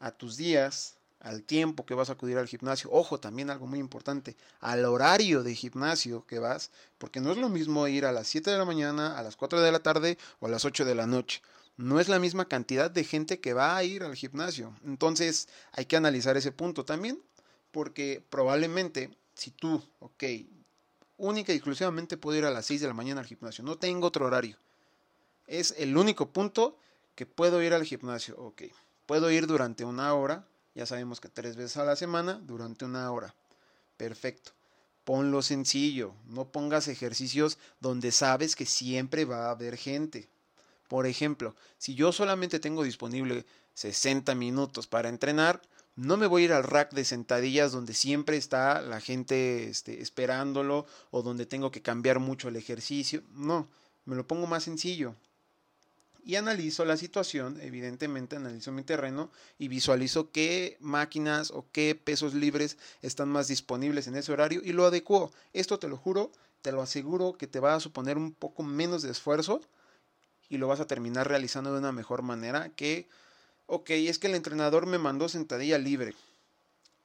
a 0.00 0.10
tus 0.10 0.38
días, 0.38 0.94
al 1.20 1.42
tiempo 1.42 1.84
que 1.84 1.94
vas 1.94 2.10
a 2.10 2.12
acudir 2.12 2.38
al 2.38 2.46
gimnasio. 2.46 2.90
Ojo, 2.92 3.18
también 3.18 3.50
algo 3.50 3.66
muy 3.66 3.78
importante, 3.78 4.36
al 4.60 4.84
horario 4.84 5.42
de 5.42 5.54
gimnasio 5.54 6.24
que 6.26 6.38
vas, 6.38 6.70
porque 6.98 7.20
no 7.20 7.32
es 7.32 7.38
lo 7.38 7.48
mismo 7.48 7.86
ir 7.88 8.04
a 8.04 8.12
las 8.12 8.28
7 8.28 8.50
de 8.50 8.58
la 8.58 8.64
mañana, 8.64 9.18
a 9.18 9.22
las 9.22 9.36
4 9.36 9.60
de 9.60 9.72
la 9.72 9.80
tarde 9.80 10.18
o 10.40 10.46
a 10.46 10.50
las 10.50 10.64
8 10.64 10.84
de 10.84 10.94
la 10.94 11.06
noche. 11.06 11.42
No 11.76 12.00
es 12.00 12.08
la 12.08 12.18
misma 12.18 12.46
cantidad 12.46 12.90
de 12.90 13.04
gente 13.04 13.40
que 13.40 13.52
va 13.52 13.76
a 13.76 13.84
ir 13.84 14.02
al 14.02 14.16
gimnasio. 14.16 14.74
Entonces 14.84 15.48
hay 15.72 15.86
que 15.86 15.96
analizar 15.96 16.36
ese 16.36 16.52
punto 16.52 16.84
también, 16.84 17.22
porque 17.70 18.24
probablemente 18.30 19.16
si 19.34 19.50
tú, 19.52 19.82
ok, 20.00 20.24
única 21.16 21.52
y 21.52 21.56
exclusivamente 21.56 22.16
puedo 22.16 22.38
ir 22.38 22.44
a 22.44 22.50
las 22.50 22.66
6 22.66 22.80
de 22.80 22.88
la 22.88 22.94
mañana 22.94 23.20
al 23.20 23.26
gimnasio, 23.26 23.64
no 23.64 23.76
tengo 23.76 24.06
otro 24.06 24.26
horario. 24.26 24.56
Es 25.46 25.74
el 25.78 25.96
único 25.96 26.30
punto 26.30 26.76
que 27.14 27.26
puedo 27.26 27.62
ir 27.62 27.74
al 27.74 27.84
gimnasio, 27.84 28.36
ok. 28.38 28.62
Puedo 29.06 29.30
ir 29.30 29.46
durante 29.46 29.84
una 29.84 30.12
hora, 30.14 30.46
ya 30.78 30.86
sabemos 30.86 31.20
que 31.20 31.28
tres 31.28 31.56
veces 31.56 31.76
a 31.76 31.84
la 31.84 31.96
semana 31.96 32.40
durante 32.44 32.84
una 32.84 33.10
hora. 33.10 33.34
Perfecto. 33.96 34.52
Ponlo 35.02 35.42
sencillo. 35.42 36.14
No 36.28 36.52
pongas 36.52 36.86
ejercicios 36.86 37.58
donde 37.80 38.12
sabes 38.12 38.54
que 38.54 38.64
siempre 38.64 39.24
va 39.24 39.46
a 39.46 39.50
haber 39.50 39.76
gente. 39.76 40.28
Por 40.86 41.08
ejemplo, 41.08 41.56
si 41.78 41.96
yo 41.96 42.12
solamente 42.12 42.60
tengo 42.60 42.84
disponible 42.84 43.44
60 43.74 44.36
minutos 44.36 44.86
para 44.86 45.08
entrenar, 45.08 45.60
no 45.96 46.16
me 46.16 46.28
voy 46.28 46.42
a 46.42 46.44
ir 46.44 46.52
al 46.52 46.62
rack 46.62 46.92
de 46.92 47.04
sentadillas 47.04 47.72
donde 47.72 47.92
siempre 47.92 48.36
está 48.36 48.80
la 48.80 49.00
gente 49.00 49.68
este, 49.68 50.00
esperándolo 50.00 50.86
o 51.10 51.22
donde 51.22 51.44
tengo 51.44 51.72
que 51.72 51.82
cambiar 51.82 52.20
mucho 52.20 52.46
el 52.46 52.54
ejercicio. 52.54 53.24
No, 53.32 53.66
me 54.04 54.14
lo 54.14 54.28
pongo 54.28 54.46
más 54.46 54.62
sencillo 54.62 55.16
y 56.28 56.36
analizo 56.36 56.84
la 56.84 56.98
situación, 56.98 57.58
evidentemente 57.62 58.36
analizo 58.36 58.70
mi 58.70 58.82
terreno 58.82 59.30
y 59.58 59.68
visualizo 59.68 60.30
qué 60.30 60.76
máquinas 60.78 61.50
o 61.50 61.64
qué 61.72 61.94
pesos 61.94 62.34
libres 62.34 62.76
están 63.00 63.30
más 63.30 63.48
disponibles 63.48 64.08
en 64.08 64.14
ese 64.14 64.32
horario 64.32 64.60
y 64.62 64.74
lo 64.74 64.84
adecuo. 64.84 65.32
Esto 65.54 65.78
te 65.78 65.88
lo 65.88 65.96
juro, 65.96 66.30
te 66.60 66.70
lo 66.70 66.82
aseguro 66.82 67.38
que 67.38 67.46
te 67.46 67.60
va 67.60 67.74
a 67.74 67.80
suponer 67.80 68.18
un 68.18 68.34
poco 68.34 68.62
menos 68.62 69.00
de 69.00 69.10
esfuerzo 69.10 69.62
y 70.50 70.58
lo 70.58 70.68
vas 70.68 70.80
a 70.80 70.86
terminar 70.86 71.26
realizando 71.26 71.72
de 71.72 71.78
una 71.78 71.92
mejor 71.92 72.20
manera 72.20 72.68
que, 72.76 73.08
ok, 73.64 73.88
es 73.88 74.18
que 74.18 74.26
el 74.26 74.34
entrenador 74.34 74.84
me 74.84 74.98
mandó 74.98 75.30
sentadilla 75.30 75.78
libre. 75.78 76.14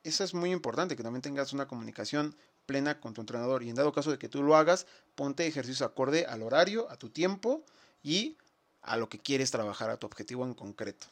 Eso 0.04 0.26
es 0.26 0.34
muy 0.34 0.52
importante, 0.52 0.98
que 0.98 1.04
también 1.04 1.22
tengas 1.22 1.54
una 1.54 1.66
comunicación 1.66 2.36
plena 2.66 3.00
con 3.00 3.14
tu 3.14 3.22
entrenador 3.22 3.64
y 3.64 3.70
en 3.70 3.76
dado 3.76 3.94
caso 3.94 4.12
de 4.12 4.18
que 4.18 4.28
tú 4.28 4.44
lo 4.44 4.58
hagas, 4.58 4.86
ponte 5.16 5.48
ejercicio 5.48 5.86
acorde 5.86 6.26
al 6.26 6.42
horario, 6.42 6.92
a 6.92 6.98
tu 6.98 7.10
tiempo 7.10 7.64
y 8.04 8.36
a 8.84 8.98
lo 8.98 9.10
que 9.10 9.20
quieres 9.20 9.52
trabajar, 9.52 9.90
a 9.90 9.98
tu 9.98 10.06
objetivo 10.08 10.46
en 10.46 10.54
concreto. 10.54 11.08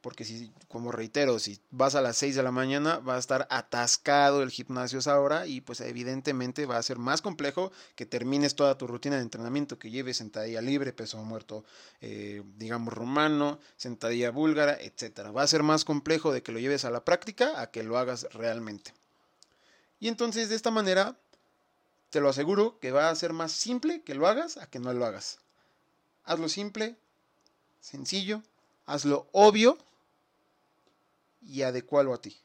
Porque 0.00 0.24
si, 0.24 0.52
como 0.68 0.92
reitero, 0.92 1.40
si 1.40 1.60
vas 1.70 1.96
a 1.96 2.00
las 2.00 2.16
6 2.18 2.36
de 2.36 2.42
la 2.44 2.52
mañana, 2.52 2.98
va 3.00 3.16
a 3.16 3.18
estar 3.18 3.48
atascado 3.50 4.44
el 4.44 4.50
gimnasio 4.50 5.00
esa 5.00 5.18
hora 5.18 5.48
y 5.48 5.60
pues 5.60 5.80
evidentemente 5.80 6.66
va 6.66 6.76
a 6.76 6.82
ser 6.84 6.98
más 6.98 7.20
complejo 7.20 7.72
que 7.96 8.06
termines 8.06 8.54
toda 8.54 8.78
tu 8.78 8.86
rutina 8.86 9.16
de 9.16 9.22
entrenamiento, 9.22 9.76
que 9.78 9.90
lleves 9.90 10.18
sentadilla 10.18 10.60
libre, 10.60 10.92
peso 10.92 11.18
muerto, 11.24 11.64
eh, 12.00 12.44
digamos 12.56 12.94
rumano, 12.94 13.58
sentadilla 13.76 14.30
búlgara, 14.30 14.78
etc. 14.80 15.36
Va 15.36 15.42
a 15.42 15.48
ser 15.48 15.64
más 15.64 15.84
complejo 15.84 16.32
de 16.32 16.44
que 16.44 16.52
lo 16.52 16.60
lleves 16.60 16.84
a 16.84 16.90
la 16.90 17.04
práctica 17.04 17.60
a 17.60 17.72
que 17.72 17.82
lo 17.82 17.98
hagas 17.98 18.28
realmente. 18.32 18.94
Y 19.98 20.06
entonces 20.06 20.48
de 20.48 20.54
esta 20.54 20.70
manera, 20.70 21.16
te 22.10 22.20
lo 22.20 22.28
aseguro 22.28 22.78
que 22.78 22.92
va 22.92 23.10
a 23.10 23.14
ser 23.16 23.32
más 23.32 23.50
simple 23.50 24.02
que 24.02 24.14
lo 24.14 24.28
hagas 24.28 24.58
a 24.58 24.68
que 24.70 24.78
no 24.78 24.92
lo 24.92 25.04
hagas. 25.04 25.40
Hazlo 26.28 26.50
simple, 26.50 26.94
sencillo, 27.80 28.42
hazlo 28.84 29.30
obvio 29.32 29.78
y 31.40 31.62
adecualo 31.62 32.12
a 32.12 32.20
ti. 32.20 32.36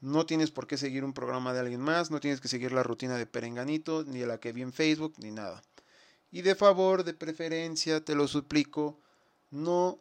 No 0.00 0.24
tienes 0.24 0.50
por 0.50 0.66
qué 0.66 0.78
seguir 0.78 1.04
un 1.04 1.12
programa 1.12 1.52
de 1.52 1.60
alguien 1.60 1.82
más, 1.82 2.10
no 2.10 2.18
tienes 2.18 2.40
que 2.40 2.48
seguir 2.48 2.72
la 2.72 2.82
rutina 2.82 3.18
de 3.18 3.26
Perenganito, 3.26 4.04
ni 4.04 4.20
la 4.20 4.40
que 4.40 4.52
vi 4.52 4.62
en 4.62 4.72
Facebook, 4.72 5.12
ni 5.18 5.30
nada. 5.30 5.62
Y 6.30 6.40
de 6.40 6.54
favor, 6.54 7.04
de 7.04 7.12
preferencia, 7.12 8.02
te 8.02 8.14
lo 8.14 8.26
suplico, 8.26 8.98
no 9.50 9.98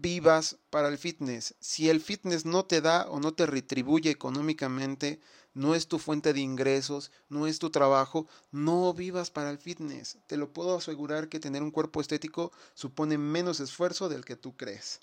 vivas 0.00 0.58
para 0.70 0.88
el 0.88 0.98
fitness. 0.98 1.54
Si 1.60 1.88
el 1.88 2.00
fitness 2.00 2.44
no 2.44 2.64
te 2.64 2.80
da 2.80 3.08
o 3.08 3.20
no 3.20 3.32
te 3.34 3.46
retribuye 3.46 4.10
económicamente, 4.10 5.20
no 5.54 5.74
es 5.74 5.88
tu 5.88 5.98
fuente 5.98 6.32
de 6.32 6.40
ingresos, 6.40 7.10
no 7.28 7.46
es 7.46 7.58
tu 7.58 7.70
trabajo, 7.70 8.26
no 8.52 8.92
vivas 8.92 9.30
para 9.30 9.50
el 9.50 9.58
fitness. 9.58 10.18
Te 10.26 10.36
lo 10.36 10.52
puedo 10.52 10.76
asegurar 10.76 11.28
que 11.28 11.40
tener 11.40 11.62
un 11.62 11.70
cuerpo 11.70 12.00
estético 12.00 12.52
supone 12.74 13.16
menos 13.16 13.60
esfuerzo 13.60 14.08
del 14.08 14.24
que 14.24 14.36
tú 14.36 14.54
crees. 14.56 15.00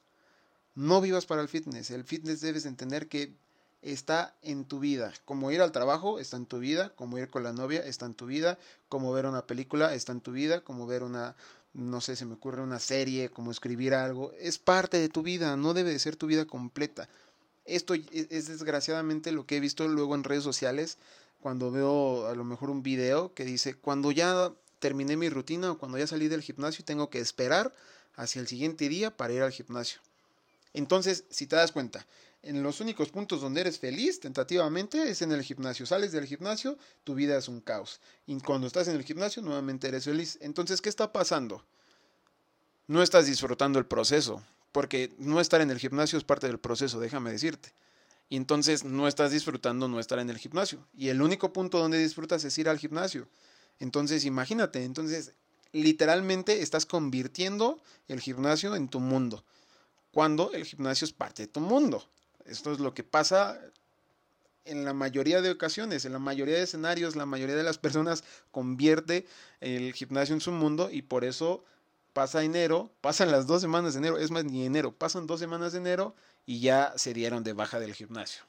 No 0.76 1.02
vivas 1.02 1.26
para 1.26 1.42
el 1.42 1.48
fitness. 1.48 1.90
El 1.92 2.04
fitness 2.04 2.42
debes 2.42 2.66
entender 2.66 3.08
que 3.08 3.36
está 3.82 4.36
en 4.42 4.66
tu 4.66 4.80
vida. 4.80 5.12
Como 5.26 5.52
ir 5.52 5.62
al 5.62 5.72
trabajo 5.72 6.20
está 6.20 6.38
en 6.38 6.46
tu 6.46 6.60
vida, 6.60 6.94
como 6.96 7.18
ir 7.18 7.30
con 7.30 7.44
la 7.44 7.52
novia 7.52 7.82
está 7.82 8.06
en 8.06 8.14
tu 8.14 8.28
vida, 8.28 8.58
como 8.90 9.12
ver 9.12 9.26
una 9.26 9.46
película 9.46 9.94
está 9.94 10.12
en 10.12 10.22
tu 10.22 10.32
vida, 10.32 10.62
como 10.62 10.88
ver 10.88 11.04
una, 11.04 11.36
no 11.74 12.02
sé, 12.02 12.16
se 12.16 12.26
me 12.26 12.36
ocurre 12.36 12.62
una 12.62 12.80
serie, 12.80 13.30
como 13.30 13.52
escribir 13.52 13.94
algo, 13.94 14.32
es 14.40 14.58
parte 14.58 14.98
de 15.00 15.10
tu 15.10 15.24
vida, 15.24 15.58
no 15.58 15.74
debe 15.74 15.92
de 15.92 16.00
ser 16.00 16.16
tu 16.16 16.28
vida 16.28 16.46
completa. 16.46 17.10
Esto 17.66 17.94
es 17.94 18.48
desgraciadamente 18.48 19.32
lo 19.32 19.46
que 19.46 19.58
he 19.58 19.60
visto 19.60 19.88
luego 19.88 20.16
en 20.16 20.24
redes 20.24 20.44
sociales 20.44 20.98
cuando 21.40 21.72
veo 21.72 22.28
a 22.28 22.36
lo 22.36 22.44
mejor 22.44 22.70
un 22.70 22.84
video 22.84 23.34
que 23.34 23.46
dice, 23.46 23.76
cuando 23.76 24.12
ya 24.12 24.52
terminé 24.80 25.18
mi 25.18 25.30
rutina 25.30 25.72
o 25.72 25.78
cuando 25.78 25.98
ya 25.98 26.08
salí 26.08 26.28
del 26.28 26.42
gimnasio 26.42 26.86
tengo 26.86 27.10
que 27.10 27.20
esperar 27.20 27.74
hacia 28.16 28.40
el 28.42 28.48
siguiente 28.48 28.88
día 28.90 29.16
para 29.16 29.34
ir 29.34 29.42
al 29.42 29.52
gimnasio. 29.52 30.00
Entonces, 30.74 31.26
si 31.30 31.48
te 31.48 31.56
das 31.56 31.72
cuenta, 31.72 32.06
en 32.44 32.62
los 32.62 32.82
únicos 32.82 33.10
puntos 33.10 33.42
donde 33.42 33.62
eres 33.62 33.80
feliz, 33.80 34.20
tentativamente, 34.20 35.10
es 35.10 35.22
en 35.22 35.32
el 35.32 35.42
gimnasio. 35.42 35.86
Sales 35.86 36.12
del 36.12 36.26
gimnasio, 36.26 36.78
tu 37.04 37.16
vida 37.16 37.38
es 37.38 37.48
un 37.48 37.62
caos. 37.62 38.00
Y 38.28 38.38
cuando 38.42 38.68
estás 38.68 38.88
en 38.90 38.96
el 38.96 39.04
gimnasio, 39.04 39.42
nuevamente 39.42 39.88
eres 39.88 40.04
feliz. 40.06 40.38
Entonces, 40.42 40.82
¿qué 40.82 40.90
está 40.90 41.12
pasando? 41.12 41.66
No 42.88 43.02
estás 43.02 43.26
disfrutando 43.26 43.80
el 43.80 43.86
proceso, 43.86 44.44
porque 44.72 45.14
no 45.18 45.40
estar 45.40 45.62
en 45.62 45.72
el 45.72 45.80
gimnasio 45.80 46.18
es 46.18 46.26
parte 46.26 46.48
del 46.48 46.60
proceso, 46.60 47.00
déjame 47.00 47.32
decirte. 47.32 47.74
Y 48.30 48.36
entonces 48.36 48.84
no 48.84 49.08
estás 49.08 49.32
disfrutando 49.32 49.88
no 49.88 50.00
estar 50.00 50.20
en 50.20 50.30
el 50.30 50.38
gimnasio. 50.38 50.86
Y 50.98 51.10
el 51.10 51.22
único 51.22 51.54
punto 51.54 51.80
donde 51.80 51.98
disfrutas 51.98 52.44
es 52.44 52.58
ir 52.58 52.68
al 52.68 52.78
gimnasio. 52.78 53.28
Entonces, 53.80 54.26
imagínate, 54.26 54.84
entonces 54.84 55.34
literalmente 55.72 56.62
estás 56.62 56.86
convirtiendo 56.86 57.82
el 58.08 58.20
gimnasio 58.20 58.76
en 58.76 58.90
tu 58.90 59.00
mundo 59.00 59.44
cuando 60.14 60.52
el 60.54 60.64
gimnasio 60.64 61.06
es 61.06 61.12
parte 61.12 61.44
de 61.44 61.48
tu 61.48 61.60
mundo. 61.60 62.08
Esto 62.46 62.72
es 62.72 62.80
lo 62.80 62.94
que 62.94 63.04
pasa 63.04 63.60
en 64.66 64.86
la 64.86 64.94
mayoría 64.94 65.42
de 65.42 65.52
ocasiones, 65.52 66.06
en 66.06 66.14
la 66.14 66.20
mayoría 66.20 66.56
de 66.56 66.64
escenarios, 66.64 67.16
la 67.16 67.26
mayoría 67.26 67.56
de 67.56 67.64
las 67.64 67.78
personas 67.78 68.24
convierte 68.52 69.26
el 69.60 69.94
gimnasio 69.94 70.36
en 70.36 70.42
su 70.42 70.52
mundo 70.52 70.90
y 70.92 71.02
por 71.02 71.26
eso 71.26 71.64
pasa 72.14 72.44
enero, 72.44 72.92
pasan 73.02 73.32
las 73.32 73.48
dos 73.48 73.62
semanas 73.62 73.94
de 73.94 74.00
enero, 74.00 74.18
es 74.18 74.32
más, 74.32 74.46
ni 74.46 74.66
enero, 74.66 74.94
pasan 74.94 75.28
dos 75.28 75.40
semanas 75.40 75.74
de 75.74 75.80
enero 75.80 76.16
y 76.46 76.60
ya 76.60 76.94
se 76.96 77.14
dieron 77.14 77.44
de 77.44 77.54
baja 77.54 77.80
del 77.80 77.94
gimnasio. 77.94 78.44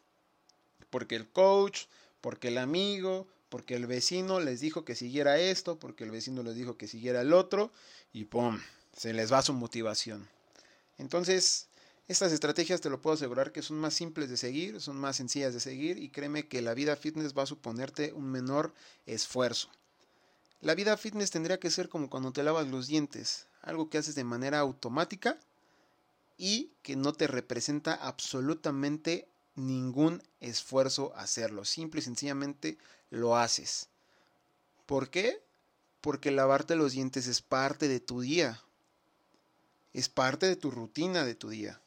Porque 0.90 1.16
el 1.16 1.28
coach, 1.28 1.86
porque 2.20 2.48
el 2.48 2.58
amigo, 2.58 3.26
porque 3.48 3.74
el 3.74 3.86
vecino 3.86 4.40
les 4.40 4.60
dijo 4.60 4.84
que 4.84 4.94
siguiera 4.94 5.38
esto, 5.38 5.78
porque 5.78 6.04
el 6.04 6.10
vecino 6.10 6.42
les 6.42 6.54
dijo 6.54 6.76
que 6.76 6.86
siguiera 6.86 7.22
el 7.22 7.32
otro 7.32 7.72
y 8.12 8.24
¡pum! 8.24 8.60
Se 8.96 9.12
les 9.12 9.32
va 9.32 9.42
su 9.42 9.52
motivación. 9.52 10.28
Entonces, 10.98 11.68
estas 12.06 12.32
estrategias 12.32 12.82
te 12.82 12.90
lo 12.90 13.00
puedo 13.00 13.14
asegurar 13.14 13.50
que 13.50 13.62
son 13.62 13.78
más 13.78 13.94
simples 13.94 14.28
de 14.28 14.36
seguir, 14.36 14.80
son 14.80 14.96
más 14.98 15.16
sencillas 15.16 15.54
de 15.54 15.60
seguir 15.60 15.98
y 15.98 16.10
créeme 16.10 16.48
que 16.48 16.60
la 16.60 16.74
vida 16.74 16.96
fitness 16.96 17.36
va 17.36 17.44
a 17.44 17.46
suponerte 17.46 18.12
un 18.12 18.30
menor 18.30 18.74
esfuerzo. 19.06 19.70
La 20.60 20.74
vida 20.74 20.96
fitness 20.96 21.30
tendría 21.30 21.58
que 21.58 21.70
ser 21.70 21.88
como 21.88 22.10
cuando 22.10 22.32
te 22.32 22.42
lavas 22.42 22.68
los 22.68 22.88
dientes, 22.88 23.46
algo 23.62 23.88
que 23.88 23.98
haces 23.98 24.14
de 24.14 24.24
manera 24.24 24.58
automática 24.58 25.38
y 26.36 26.72
que 26.82 26.96
no 26.96 27.14
te 27.14 27.26
representa 27.26 27.94
absolutamente 27.94 29.26
ningún 29.54 30.22
esfuerzo 30.40 31.14
hacerlo, 31.16 31.64
simple 31.64 32.00
y 32.00 32.04
sencillamente 32.04 32.76
lo 33.10 33.36
haces. 33.36 33.88
¿Por 34.84 35.08
qué? 35.08 35.42
Porque 36.00 36.30
lavarte 36.30 36.76
los 36.76 36.92
dientes 36.92 37.26
es 37.28 37.40
parte 37.40 37.88
de 37.88 38.00
tu 38.00 38.20
día, 38.20 38.62
es 39.94 40.08
parte 40.10 40.46
de 40.46 40.56
tu 40.56 40.70
rutina 40.70 41.24
de 41.24 41.34
tu 41.34 41.48
día, 41.48 41.80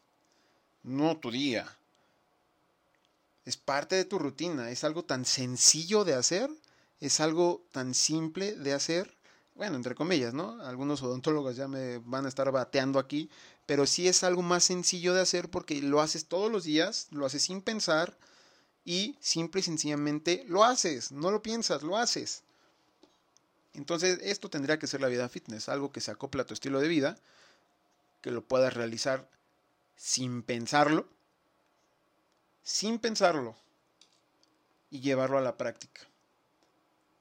no 0.87 1.17
tu 1.17 1.31
día. 1.31 1.67
Es 3.45 3.57
parte 3.57 3.95
de 3.95 4.05
tu 4.05 4.19
rutina, 4.19 4.71
es 4.71 4.83
algo 4.83 5.03
tan 5.03 5.25
sencillo 5.25 6.03
de 6.03 6.15
hacer, 6.15 6.49
es 6.99 7.19
algo 7.19 7.63
tan 7.71 7.93
simple 7.93 8.53
de 8.53 8.73
hacer, 8.73 9.13
bueno, 9.55 9.75
entre 9.75 9.95
comillas, 9.95 10.33
¿no? 10.33 10.61
Algunos 10.61 11.01
odontólogos 11.01 11.55
ya 11.55 11.67
me 11.67 11.99
van 11.99 12.25
a 12.25 12.29
estar 12.29 12.51
bateando 12.51 12.99
aquí, 12.99 13.29
pero 13.65 13.85
sí 13.85 14.07
es 14.07 14.23
algo 14.23 14.41
más 14.41 14.63
sencillo 14.63 15.13
de 15.13 15.21
hacer 15.21 15.49
porque 15.49 15.81
lo 15.81 16.01
haces 16.01 16.25
todos 16.25 16.51
los 16.51 16.63
días, 16.63 17.07
lo 17.11 17.25
haces 17.25 17.43
sin 17.43 17.61
pensar 17.61 18.17
y 18.83 19.17
simple 19.19 19.59
y 19.61 19.63
sencillamente 19.63 20.45
lo 20.47 20.63
haces, 20.63 21.11
no 21.11 21.31
lo 21.31 21.41
piensas, 21.41 21.83
lo 21.83 21.97
haces. 21.97 22.43
Entonces, 23.73 24.19
esto 24.23 24.49
tendría 24.49 24.79
que 24.79 24.87
ser 24.87 25.01
la 25.01 25.07
vida 25.07 25.29
fitness, 25.29 25.69
algo 25.69 25.91
que 25.91 26.01
se 26.01 26.11
acopla 26.11 26.43
a 26.43 26.45
tu 26.45 26.53
estilo 26.53 26.79
de 26.79 26.87
vida 26.87 27.17
que 28.21 28.31
lo 28.31 28.43
puedas 28.43 28.73
realizar 28.73 29.29
sin 29.97 30.43
pensarlo, 30.43 31.05
sin 32.63 32.99
pensarlo 32.99 33.57
y 34.89 35.01
llevarlo 35.01 35.37
a 35.37 35.41
la 35.41 35.57
práctica. 35.57 36.01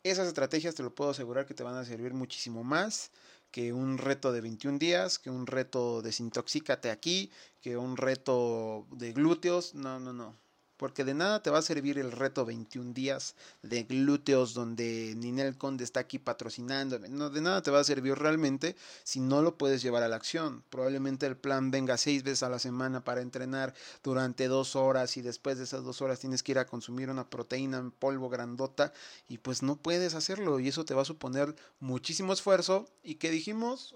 Esas 0.04 0.28
estrategias 0.28 0.76
te 0.76 0.84
lo 0.84 0.94
puedo 0.94 1.10
asegurar 1.10 1.46
que 1.46 1.54
te 1.54 1.64
van 1.64 1.74
a 1.74 1.84
servir 1.84 2.14
muchísimo 2.14 2.62
más 2.62 3.10
que 3.50 3.72
un 3.72 3.98
reto 3.98 4.30
de 4.30 4.42
21 4.42 4.78
días, 4.78 5.18
que 5.18 5.30
un 5.30 5.46
reto 5.46 6.02
desintoxícate 6.02 6.90
aquí, 6.90 7.32
que 7.62 7.76
un 7.76 7.96
reto 7.96 8.86
de 8.92 9.12
glúteos. 9.12 9.74
No, 9.74 9.98
no, 9.98 10.12
no 10.12 10.45
porque 10.76 11.04
de 11.04 11.14
nada 11.14 11.42
te 11.42 11.50
va 11.50 11.58
a 11.58 11.62
servir 11.62 11.98
el 11.98 12.12
reto 12.12 12.44
21 12.44 12.92
días 12.92 13.34
de 13.62 13.84
glúteos 13.84 14.52
donde 14.52 15.14
Ninel 15.16 15.56
Conde 15.56 15.84
está 15.84 16.00
aquí 16.00 16.18
patrocinando. 16.18 16.98
No, 16.98 17.30
de 17.30 17.40
nada 17.40 17.62
te 17.62 17.70
va 17.70 17.80
a 17.80 17.84
servir 17.84 18.18
realmente 18.18 18.76
si 19.02 19.20
no 19.20 19.42
lo 19.42 19.56
puedes 19.56 19.82
llevar 19.82 20.02
a 20.02 20.08
la 20.08 20.16
acción. 20.16 20.62
Probablemente 20.70 21.26
el 21.26 21.36
plan 21.36 21.70
venga 21.70 21.96
seis 21.96 22.22
veces 22.22 22.42
a 22.42 22.50
la 22.50 22.58
semana 22.58 23.04
para 23.04 23.22
entrenar 23.22 23.74
durante 24.02 24.48
dos 24.48 24.76
horas 24.76 25.16
y 25.16 25.22
después 25.22 25.58
de 25.58 25.64
esas 25.64 25.84
dos 25.84 26.02
horas 26.02 26.20
tienes 26.20 26.42
que 26.42 26.52
ir 26.52 26.58
a 26.58 26.66
consumir 26.66 27.08
una 27.08 27.28
proteína 27.28 27.78
en 27.78 27.90
polvo 27.90 28.28
grandota 28.28 28.92
y 29.28 29.38
pues 29.38 29.62
no 29.62 29.76
puedes 29.76 30.14
hacerlo 30.14 30.60
y 30.60 30.68
eso 30.68 30.84
te 30.84 30.94
va 30.94 31.02
a 31.02 31.06
suponer 31.06 31.54
muchísimo 31.80 32.32
esfuerzo 32.32 32.88
y 33.02 33.14
que 33.14 33.30
dijimos, 33.30 33.94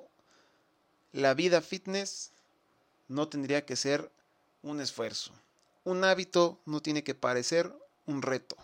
la 1.13 1.35
vida 1.35 1.61
fitness 1.61 2.31
no 3.09 3.29
tendría 3.29 3.67
que 3.67 3.77
ser 3.77 4.11
un 4.63 4.81
esfuerzo 4.81 5.33
un 5.85 6.05
hábito 6.05 6.61
no 6.67 6.81
tiene 6.83 7.05
que 7.05 7.15
parecer 7.15 7.73
un 8.07 8.23
reto. 8.23 8.57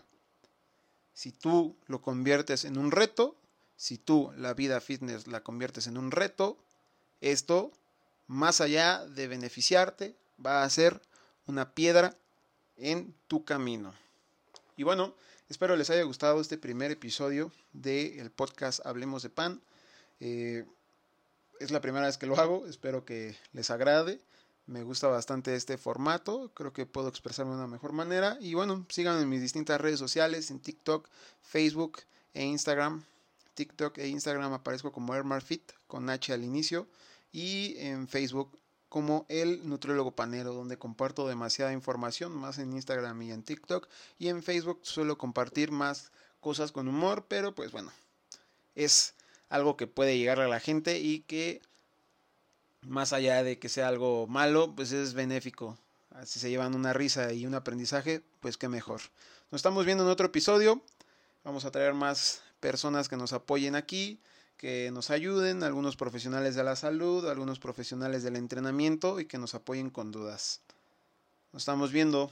Si 1.15 1.33
tú 1.33 1.77
lo 1.87 2.03
conviertes 2.03 2.65
en 2.65 2.77
un 2.77 2.91
reto, 2.91 3.37
si 3.77 3.99
tú 3.99 4.33
la 4.37 4.55
vida 4.55 4.81
fitness 4.81 5.27
la 5.27 5.43
conviertes 5.43 5.87
en 5.87 5.97
un 5.97 6.11
reto, 6.11 6.59
esto, 7.21 7.73
más 8.27 8.61
allá 8.61 9.07
de 9.07 9.29
beneficiarte, 9.29 10.15
va 10.45 10.63
a 10.63 10.71
ser 10.71 11.01
una 11.47 11.73
piedra 11.73 12.15
en 12.77 13.15
tu 13.29 13.45
camino. 13.45 13.95
Y 14.77 14.83
bueno, 14.83 15.15
espero 15.49 15.77
les 15.77 15.91
haya 15.91 16.03
gustado 16.03 16.41
este 16.41 16.59
primer 16.59 16.91
episodio 16.91 17.51
del 17.73 18.31
podcast 18.31 18.85
Hablemos 18.85 19.23
de 19.23 19.31
Pan. 19.31 19.63
Eh, 20.21 20.65
es 21.61 21.71
la 21.71 21.81
primera 21.81 22.07
vez 22.07 22.19
que 22.19 22.27
lo 22.27 22.39
hago, 22.39 22.67
espero 22.67 23.05
que 23.05 23.37
les 23.53 23.71
agrade. 23.71 24.21
Me 24.67 24.83
gusta 24.83 25.07
bastante 25.07 25.55
este 25.55 25.79
formato, 25.79 26.51
creo 26.53 26.73
que 26.73 26.87
puedo 26.87 27.09
expresarme 27.09 27.53
de 27.53 27.59
una 27.59 27.69
mejor 27.69 27.93
manera. 27.93 28.37
Y 28.41 28.55
bueno, 28.55 28.85
síganme 28.89 29.23
en 29.23 29.29
mis 29.29 29.41
distintas 29.41 29.81
redes 29.81 29.99
sociales, 30.01 30.51
en 30.51 30.61
TikTok, 30.61 31.09
Facebook 31.41 32.01
e 32.35 32.45
Instagram. 32.45 33.05
TikTok 33.55 33.99
e 33.99 34.09
Instagram 34.09 34.53
aparezco 34.53 34.93
como 34.93 35.15
Fit 35.41 35.73
con 35.87 36.11
H 36.11 36.33
al 36.33 36.45
inicio 36.45 36.87
y 37.33 37.77
en 37.79 38.09
Facebook 38.09 38.59
como 38.89 39.27
el 39.29 39.69
nutriólogo 39.69 40.13
panero 40.13 40.53
donde 40.53 40.79
comparto 40.79 41.27
demasiada 41.27 41.73
información 41.73 42.37
más 42.37 42.59
en 42.59 42.73
Instagram 42.73 43.21
y 43.23 43.33
en 43.33 43.43
TikTok 43.43 43.89
y 44.19 44.29
en 44.29 44.43
Facebook 44.43 44.81
suelo 44.83 45.19
compartir 45.19 45.71
más 45.71 46.13
cosas 46.41 46.71
con 46.71 46.87
humor 46.87 47.25
pero 47.29 47.55
pues 47.55 47.73
bueno 47.73 47.91
es 48.75 49.15
algo 49.49 49.77
que 49.77 49.87
puede 49.87 50.19
llegar 50.19 50.41
a 50.41 50.49
la 50.49 50.61
gente 50.61 50.99
y 50.99 51.21
que 51.21 51.61
más 52.83 53.13
allá 53.13 53.43
de 53.43 53.59
que 53.59 53.69
sea 53.69 53.89
algo 53.89 54.27
malo 54.27 54.75
pues 54.75 54.93
es 54.93 55.15
benéfico 55.15 55.79
si 56.25 56.39
se 56.39 56.51
llevan 56.51 56.75
una 56.75 56.93
risa 56.93 57.33
y 57.33 57.47
un 57.47 57.55
aprendizaje 57.55 58.23
pues 58.41 58.57
qué 58.57 58.69
mejor 58.69 59.01
nos 59.51 59.59
estamos 59.59 59.85
viendo 59.85 60.05
en 60.05 60.11
otro 60.11 60.27
episodio 60.27 60.83
vamos 61.45 61.65
a 61.65 61.71
traer 61.71 61.95
más 61.95 62.43
personas 62.61 63.09
que 63.09 63.17
nos 63.17 63.33
apoyen 63.33 63.75
aquí 63.75 64.21
que 64.57 64.91
nos 64.91 65.11
ayuden, 65.11 65.63
algunos 65.63 65.97
profesionales 65.97 66.55
de 66.55 66.65
la 66.65 66.77
salud, 66.77 67.29
algunos 67.29 67.59
profesionales 67.59 68.23
del 68.23 68.37
entrenamiento 68.37 69.21
y 69.21 69.27
que 69.27 69.39
nos 69.39 69.55
apoyen 69.55 69.91
con 69.91 70.13
dudas. 70.13 70.61
Nos 71.53 71.63
estamos 71.63 71.93
viendo. 71.93 72.31